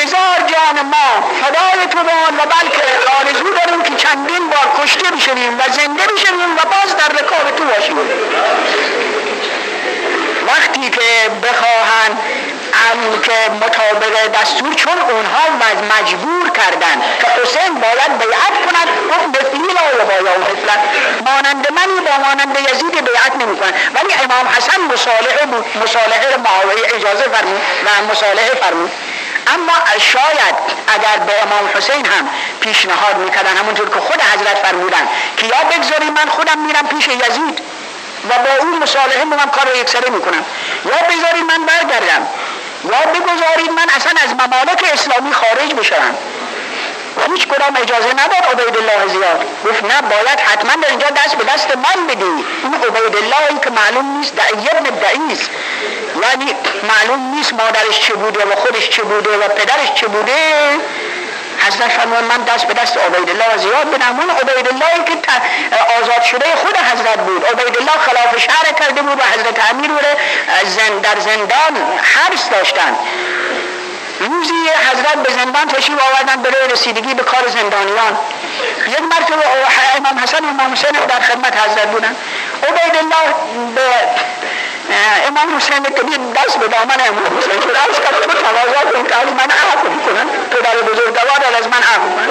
[0.00, 1.08] هزار جان ما
[1.40, 2.82] فدای تو بان و بلکه
[3.20, 7.64] آرزو داریم که چندین بار کشته بشویم و زنده بشویم و باز در رکاب تو
[7.64, 7.96] باشیم.
[10.46, 11.00] وقتی که
[12.78, 15.44] بخواهن که مطابق دستور چون اونها
[15.98, 20.76] مجبور کردن که حسین باید بیعت کند گفت به لا و مثلا
[21.26, 26.94] مانند منی با مانند یزید بیعت نمی کند ولی امام حسن مصالحه بود مصالحه معاویه
[26.94, 28.90] اجازه فرمود و مصالحه فرمود.
[29.46, 30.54] اما شاید
[30.88, 32.28] اگر به امام حسین هم
[32.60, 37.60] پیشنهاد می‌کردن همونطور که خود حضرت فرمودن که یا بگذاری من خودم میرم پیش یزید
[38.30, 40.44] و با اون مصالحه من کار رو یکسره می‌کنم.
[40.84, 42.28] یا بذارید من برگردم.
[42.84, 46.14] یا بگذارید من اصلا از ممالک اسلامی خارج بشم
[47.26, 49.44] هیچ کدام اجازه نداد عبید الله زیاد.
[49.64, 52.44] گفت نه باید حتما در اینجا دست به دست من بدی.
[52.62, 55.50] اون عبید اللهی که معلوم نیست دعی ابن دعیست
[56.22, 60.32] یعنی معلوم نیست مادرش چه بوده و خودش چه بوده و پدرش چه بوده.
[61.66, 65.14] حضرت فرمان من دست به دست عبید الله زیاد بدم اون عبید الله که
[66.00, 67.44] آزاد شده خود حضرت بود.
[67.44, 69.90] عبید الله خلاف شهر کرده بود و حضرت امیر
[70.64, 72.96] زن در زندان حبس داشتن.
[74.20, 76.42] روزی حضرت به زندان تشریف آوردن.
[76.42, 78.18] برای رسیدگی به کار زندانیان.
[78.86, 79.44] یک مرتبه
[79.96, 82.16] امام حسن و امام حسین در خدمت حضرت بودن.
[82.68, 83.34] عبید الله
[83.74, 83.82] به
[85.38, 89.16] امام حسین کبیر دست به دامن امام حسین شد از کرد تو تواضع کن که
[89.16, 92.28] از من عفو کنن تو در بزرگوار از من عفو کنن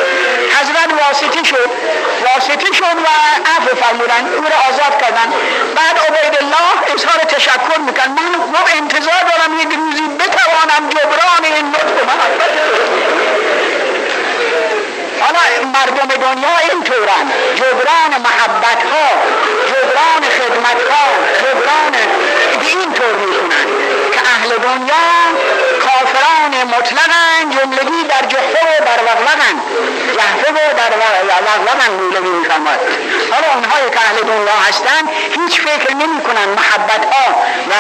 [0.58, 1.70] حضرت واسطی شد.
[2.26, 3.10] واسطی شد و
[3.56, 5.28] عفو فرمودن او را آزاد کردن.
[5.76, 11.70] بعد عبید الله اظهار تشکر میکن من و انتظار دارم یک روزی بتوانم جبران این
[11.70, 12.52] نطق محبت
[15.22, 15.40] حالا
[15.74, 17.26] مردم دنیا اینطورن.
[17.56, 19.08] جبران محبت ها
[19.70, 21.06] جبران خدمت ها
[21.42, 21.92] جبران
[22.60, 23.66] به اینطور می‌کنن
[24.14, 25.08] که اهل دنیا
[25.86, 29.56] کافران مطلقن جملگی در جحفه و در وغلقن
[30.16, 30.94] جحفه و در
[31.48, 32.80] وغلقن مولوی میفرماد
[33.32, 35.02] حالا اونهایی که اهل دنیا هستن
[35.42, 37.32] هیچ فکر نمی کنن محبت ها
[37.70, 37.74] و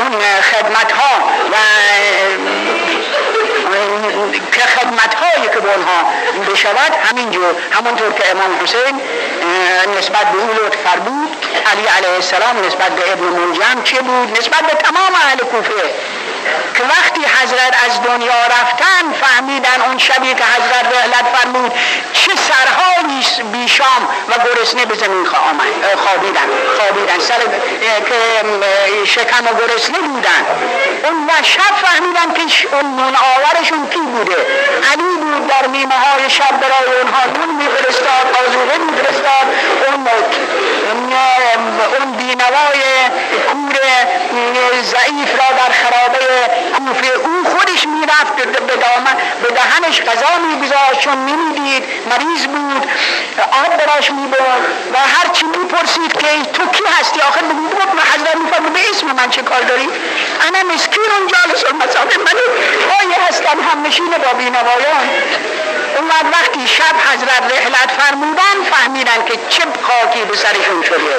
[0.00, 0.20] اون
[0.52, 1.14] خدمت ها
[1.52, 1.56] و
[4.52, 6.00] که خدمت هایی که به اونها
[6.52, 9.00] بشود همینجور همونطور که امام حسین
[9.98, 11.36] نسبت به اون لطف بود
[11.72, 15.82] علی علیه السلام نسبت به ابن منجم چه بود؟ نسبت به تمام اهل کوفه.
[16.74, 21.72] که وقتی حضرت از دنیا رفتن فهمیدن اون شبی که حضرت رحلت فرمود
[22.12, 26.48] چه سرهایی بیشام و گرسنه به زمین خوابیدن.
[26.76, 27.18] خوابیدن.
[27.18, 27.38] سر
[28.08, 30.42] که شکم و گرسنه بودن.
[31.04, 34.36] اون و شب فهمیدن که اون نون آورشون کی بوده.
[34.92, 39.46] علی بود در نیمه های شب برای اونها نون میفرستاد آزوغه میفرستاد.
[39.88, 40.08] اون
[41.98, 42.80] اون بینوای
[43.50, 43.76] کور
[44.82, 46.18] ضعیف را در خرابه
[46.76, 48.44] کوفه او خودش می‌رفت به
[49.42, 52.90] به دهنش غذا میگذاشت چون نمی‌دید مریض بود
[53.64, 54.62] آب براش می‌برد
[54.92, 58.80] و هر چی می‌پرسید که تو کی هستی؟ آخر بگو بود من حضرت میفرمود به
[58.90, 59.88] اسم من چه کار داری؟
[60.46, 62.40] انا مسکین جالس المسافه من
[62.90, 65.08] پای هستم هم نشین با بینوایان.
[65.96, 71.16] اون وقتی شب حضرت رحلت فرمودن فهمیدن که چه خاکی به سرشون شده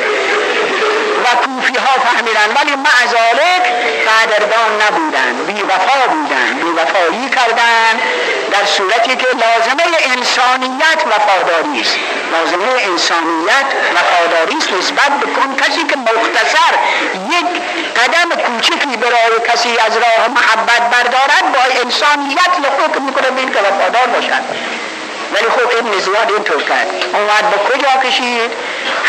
[1.24, 3.64] و کوفی ها فهمیدن ولی معذالک
[4.08, 5.34] قدردان نبودن.
[5.48, 6.54] بی وفا بودن.
[6.54, 7.94] بی وفایی کردن.
[8.52, 9.84] در صورتی که لازمه
[10.18, 11.98] انسانیت وفاداری است.
[12.32, 14.74] لازمه انسانیت وفاداری است.
[14.74, 16.74] نسبت به کن کسی که مختصر
[17.30, 17.50] یک
[18.00, 24.08] قدم کوچکی برای کسی از راه محبت بردارد با انسانیت لحوک می‌کنه بین که وفادار
[24.08, 24.91] باشد.
[25.34, 26.88] ولی خب ابن زیاد اینطور کرد.
[27.14, 28.52] اومد به کجا کشید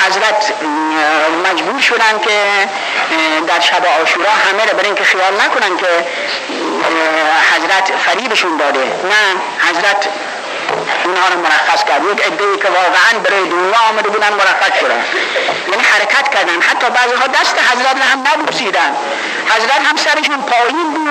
[0.07, 0.53] حضرت
[1.51, 2.39] مجبور شدن که
[3.47, 5.87] در شب آشورا همه رو برین که خیال نکنن که
[7.53, 8.81] حضرت فریبشون داده.
[8.81, 10.09] نه حضرت
[11.05, 12.03] اونها رو مرخص کرد.
[12.13, 15.05] یک عده که واقعا برای دنیا آمده بودن مرخص شدن.
[15.71, 16.61] یعنی حرکت کردن.
[16.61, 18.91] حتی بعضی ها دست حضرت هم نبوسیدن.
[19.55, 21.09] حضرت هم سرشون پایین بود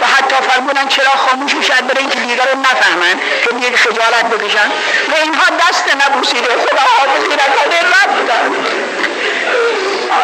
[0.00, 4.68] و حتی فرمودن چرا خاموش شد برای اینکه دیگر رو نفهمن که دیگه خجالت بکشن.
[5.10, 6.48] و اینها دست نبوسیده.
[6.48, 8.52] خدا حافظی نکنه رفتن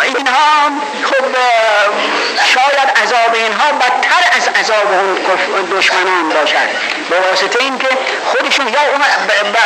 [0.02, 0.70] اینها
[1.04, 1.24] خب
[2.54, 6.68] شاید عذاب اینها بدتر از عذاب اون دشمنان باشد.
[7.10, 7.88] به واسطه اینکه
[8.24, 8.80] خودشون یا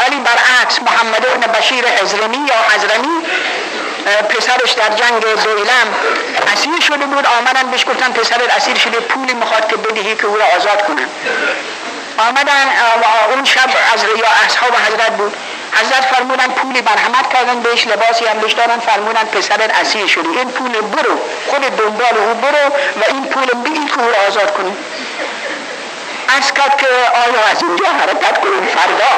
[0.06, 3.26] علی برعکس محمد ابن بشیر حزرمی یا حزرمی
[4.28, 5.88] پسرش در جنگ دویلم
[6.52, 7.26] اسیر شده بود.
[7.38, 11.06] آمدن بهش گفتن پسرت اسیر شده پولی می‌خواد که بدهی که او را آزاد کنن
[12.18, 12.66] آمدن
[13.34, 15.36] اون شب از یا اصحاب حضرت بود.
[15.72, 20.28] حضرت فرمودن پولی برحمت کردن بهش لباسی هم بهش دادن فرمودن پسرت اسیر شدی.
[20.28, 22.68] این پول برو خود دنبال او برو
[23.00, 24.76] و این پول بگی که او را آزاد کنی.
[26.36, 26.86] از کرد که
[27.24, 29.10] آیا از اینجا حرکت کنیم فردا؟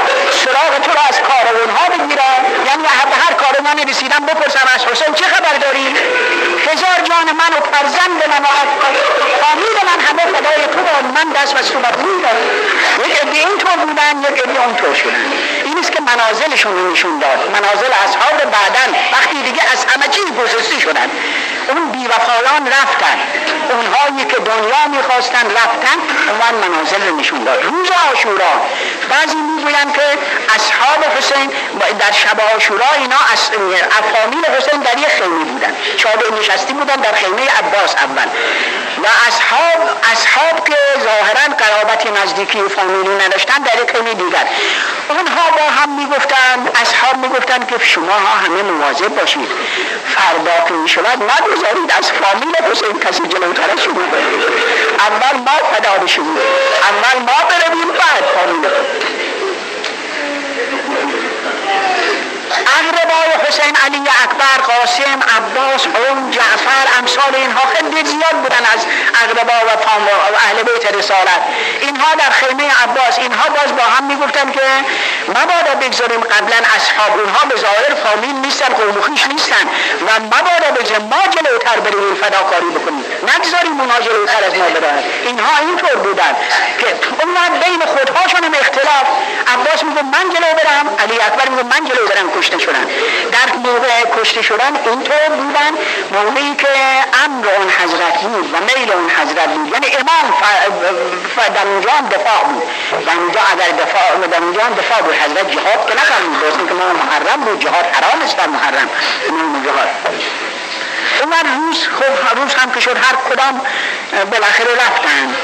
[0.45, 5.25] سراغ تو را از کاروانها بگیرم یعنی به هر کاروانی رسیدم بپرسم از حسین چه
[5.25, 5.87] خبر داری؟
[6.69, 8.51] هزار جان من و فرزند من و
[9.41, 10.81] فامید من همه خدای تو
[11.15, 12.47] من دست و صورت میدارم
[13.07, 15.33] یک عده اینطور بودن یک عده اونطور شدن.
[15.65, 17.51] این است که منازلشون نشون داد.
[17.51, 18.99] منازل اصحاب بعدن.
[19.13, 21.11] وقتی دیگه از همه چیز گسسته شدن.
[21.69, 23.19] اون بیوفایان رفتن.
[23.71, 25.99] اونهایی که دنیا می‌خواستن رفتن
[26.29, 27.65] اون منازل رو نشون داد.
[27.65, 28.53] روز آشورا
[29.11, 30.03] بعضی می‌گویند که
[30.55, 31.53] اصحاب حسین
[31.99, 33.17] در شب آشورا اینا
[33.99, 35.77] افامیل حسین در یک خیمه بودن.
[35.97, 38.29] شاید نشستی بودن در خیمه عباس اول.
[39.03, 39.81] و اصحاب
[40.13, 44.47] اصحاب که ظاهرا قرابت نزدیکی فامیلی نداشتن در یک خیمه دیگر.
[45.09, 49.49] اونها با هم می‌گفتن اصحاب می‌گفتن که شما ها همه مواظب باشید.
[50.17, 51.23] فردا که می‌شود
[51.55, 54.01] نگذارید از فامیل حسین کسی جلوتر از شما
[54.99, 56.25] اول ما فدا بشیم.
[56.25, 58.69] اول ما برویم بعد فامیل
[62.79, 68.87] اقربای حسین علی اکبر قاسم عباس اون جعفر امثال اینها خیلی زیاد بودن از
[69.23, 71.41] اقربا و اهل بیت رسالت.
[71.81, 74.61] اینها در خیمه عباس اینها باز با هم می‌گفتن که
[75.29, 79.65] مبادا بگذاریم قبلا اصحاب اونها به ظاهر فامیل نیستن قوم نیستن
[80.07, 83.05] و مبادا بگذاریم ما جلوتر بریم فداکاری بکنیم.
[83.23, 86.37] نگذاریم اونها جلوتر از ما برن اینها اینطور بودن
[86.81, 86.87] که
[87.21, 89.07] اون بین خودهاشون هم اختلاف.
[89.55, 92.85] عباس میگه من جلو برم علی اکبر میگه من جلو برم کشته شدن.
[93.33, 95.73] در موقع کشته شدن اینطور بودن
[96.13, 96.69] موقعی که
[97.25, 99.69] امر اون حضرت بود و میل اون حضرت بود.
[99.73, 100.35] یعنی امام
[101.55, 102.63] در اونجا هم دفاع بود.
[103.07, 105.15] در اونجا اگر دفاع در اونجا هم دفاع بود.
[105.15, 108.89] حضرت جهاد که نفرمود باز که ما محرم بود جهاد حرام است در محرم.
[109.65, 109.89] جهاد.
[111.23, 113.61] اون روز خب روز هم که شد هر کدام
[114.31, 115.35] بالاخره رفتن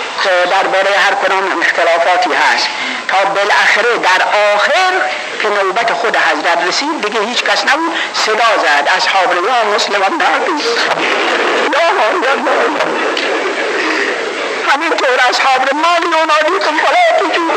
[0.50, 2.68] درباره هر کدام اختلافاتی هست.
[3.08, 4.22] تا بالاخره در
[4.54, 4.92] آخر
[5.42, 10.62] که نوبت خود حضرت رسید دیگه هیچ کس نبود صدا زد اصحاب یا مسلمان نبود.
[14.74, 17.52] همینطور اصحاب مالی ونادیکم فلا تجوب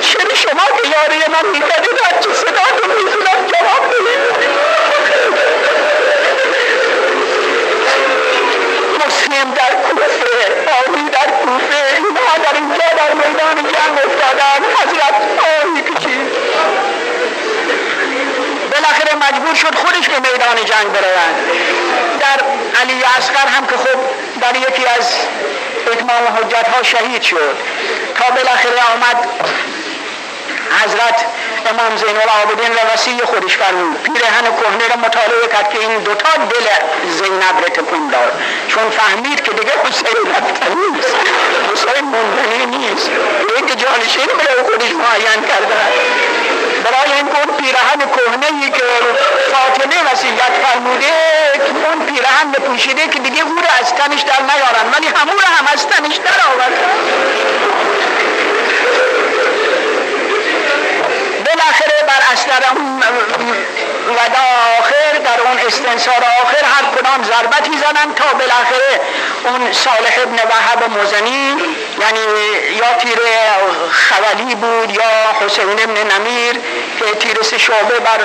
[0.00, 1.98] چرا شما که یاری من می‌کردید
[20.64, 21.34] جنگ برود
[22.20, 22.44] در
[22.80, 23.98] علی اصغر هم که خب
[24.40, 25.14] در یکی از
[25.92, 27.56] اتمام حجت ها شهید شد.
[28.14, 29.28] تا بالاخره آمد
[30.82, 31.24] حضرت
[31.70, 34.02] امام زین العابدین و وسیع خودش فرمود.
[34.02, 36.66] پیرهن کهنه را مطالعه کرد که این دوتا دل
[37.10, 38.32] زینب را تکون داد
[38.68, 41.16] چون فهمید که دیگه حسین رفتنی نیست.
[41.72, 43.10] حسین موندنی نیست.
[43.58, 45.74] یک جانشین برای خودش معین کرده
[46.92, 48.84] برای این اون پیرهن کهنه ای که
[49.52, 51.06] فاطمه وسیعت فرموده
[51.88, 56.16] اون پیرهن بپوشیده که دیگه او از تنش در نیارن ولی همون هم از تنش
[56.16, 56.92] در آوردن
[61.46, 63.02] بالاخره بر اثر اون
[64.16, 64.20] و
[64.78, 69.00] آخر در اون استنصار آخر هر کدام ضربتی زدن تا بالاخره
[69.44, 71.56] اون صالح ابن وحب مزنی
[72.00, 72.20] یعنی
[72.76, 73.18] یا تیر
[74.08, 75.10] خولی بود یا
[75.40, 76.52] حسین ابن نمیر
[76.98, 78.18] که تیر شعبه بر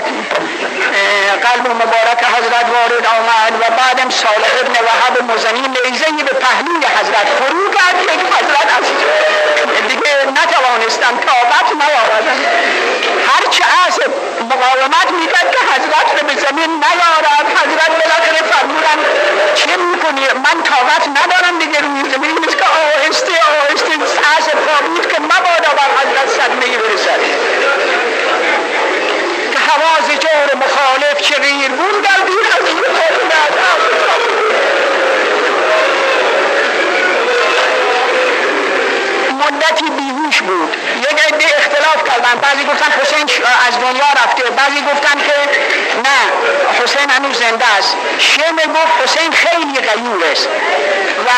[1.43, 7.27] قلب مبارک حضرت وارد آمد و بعدم صالح ابن وحب مزنی نیزه به پهلوی حضرت
[7.39, 8.85] فرو کرد که حضرت از
[9.87, 12.45] دیگه نتوانستم طاقت نیاوردن
[13.27, 13.99] هرچه از
[14.41, 17.45] مقاومت می‌کرد که حضرت رو به زمین نیارد.
[17.61, 18.97] حضرت بالاخره فرمودن
[19.55, 21.79] چه می‌کنی؟ من طاقت ندارم دیگه.
[21.79, 23.91] روی زمین مثل که آهسته آهسته
[24.37, 27.21] از پا بود که مبادا بر حضرت صدمه برسد.
[29.51, 32.67] که حواز جور مخالف چه غیر بود در دیر از
[39.47, 40.75] مدتی بیهوش بود.
[40.97, 41.46] یک عده
[42.17, 43.29] کردن بعضی گفتن حسین
[43.67, 44.43] از دنیا رفته.
[44.49, 45.33] بعضی گفتن که
[46.05, 46.19] نه
[46.83, 47.95] حسین هنوز زنده است.
[48.19, 50.47] شیمه گفت حسین خیلی غیور است.
[51.27, 51.29] و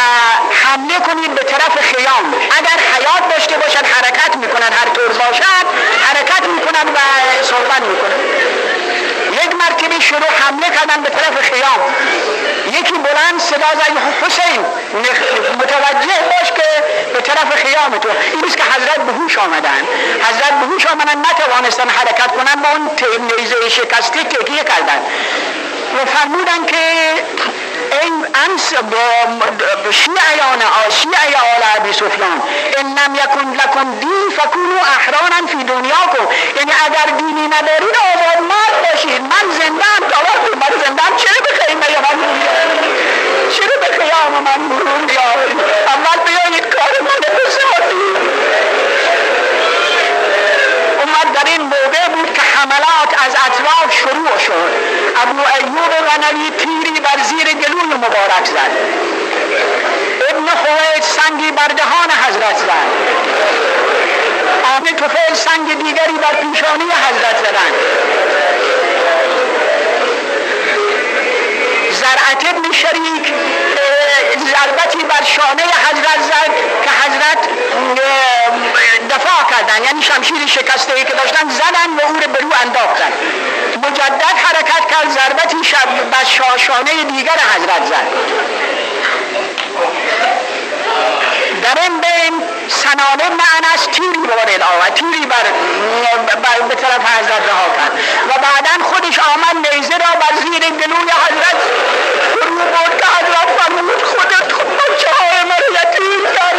[0.63, 2.33] حمله کنید به طرف خیام.
[2.33, 4.73] اگر حیات داشته باشد حرکت می‌کنن.
[4.81, 5.65] هر طور باشد
[6.07, 6.99] حرکت می‌کنن و
[7.43, 8.19] صحبت می‌کنن.
[9.69, 11.79] مرتبه شروع حمله کردن به طرف خیام.
[12.67, 14.65] یکی بلند صدا زد حسین
[15.57, 16.67] متوجه باش که
[17.13, 18.09] به طرف خیام تو.
[18.33, 19.81] این که حضرت به هوش آمدن.
[20.29, 24.99] حضرت به هوش آمدن نتوانستن حرکت کنن با اون نیزه شکسته تکیه کردن.
[25.95, 26.77] و فرمودن که
[28.01, 28.73] این انس
[29.91, 32.41] شیعیان شیعی آل عبی سفیان.
[32.77, 36.25] ان لم یکن لکن دین فکونو احرانا فی دنیاکم.
[36.57, 41.39] یعنی اگر دینی ندارید آباد مرد باشید من زنده هم وقتی من زنده هم چرا
[41.49, 42.17] به خیمه من
[43.51, 48.17] چرا به خیام من مرون بیارید اول بیایید کار من بسازید
[50.99, 54.98] اومد در این موقع بود که حملات از اطراف شروع شد.
[55.15, 58.71] ابو ایوب غنوی تیری بر زیر گلوی مبارک زد.
[60.29, 62.89] ابن خوید سنگی بر دهان حضرت زد.
[64.77, 67.73] آمه توفیل سنگ دیگری بر پیشانی حضرت زدن
[71.91, 73.33] زرعت ابن شریک
[74.53, 76.51] ضربتی بر شانه حضرت زد
[76.83, 77.41] که حضرت
[79.09, 79.83] دفاع کردن.
[79.85, 83.11] یعنی شمشیر شکسته ای که داشتن زدن و او رو به رو انداختن.
[83.83, 88.07] مجدد حرکت کرد ضربتی شب بر شانه دیگر حضرت زد.
[91.63, 95.45] در این بین سنانه معناش تیری بارد آمد تیری بر,
[96.35, 97.91] بر به طرف حضرت رها کرد.
[98.29, 101.59] و بعدا خودش آمد نیزه را بر زیر گلوی حضرت
[102.41, 106.58] رو برد که حضرت فرمود خودت خود بچه های من یتیم کرد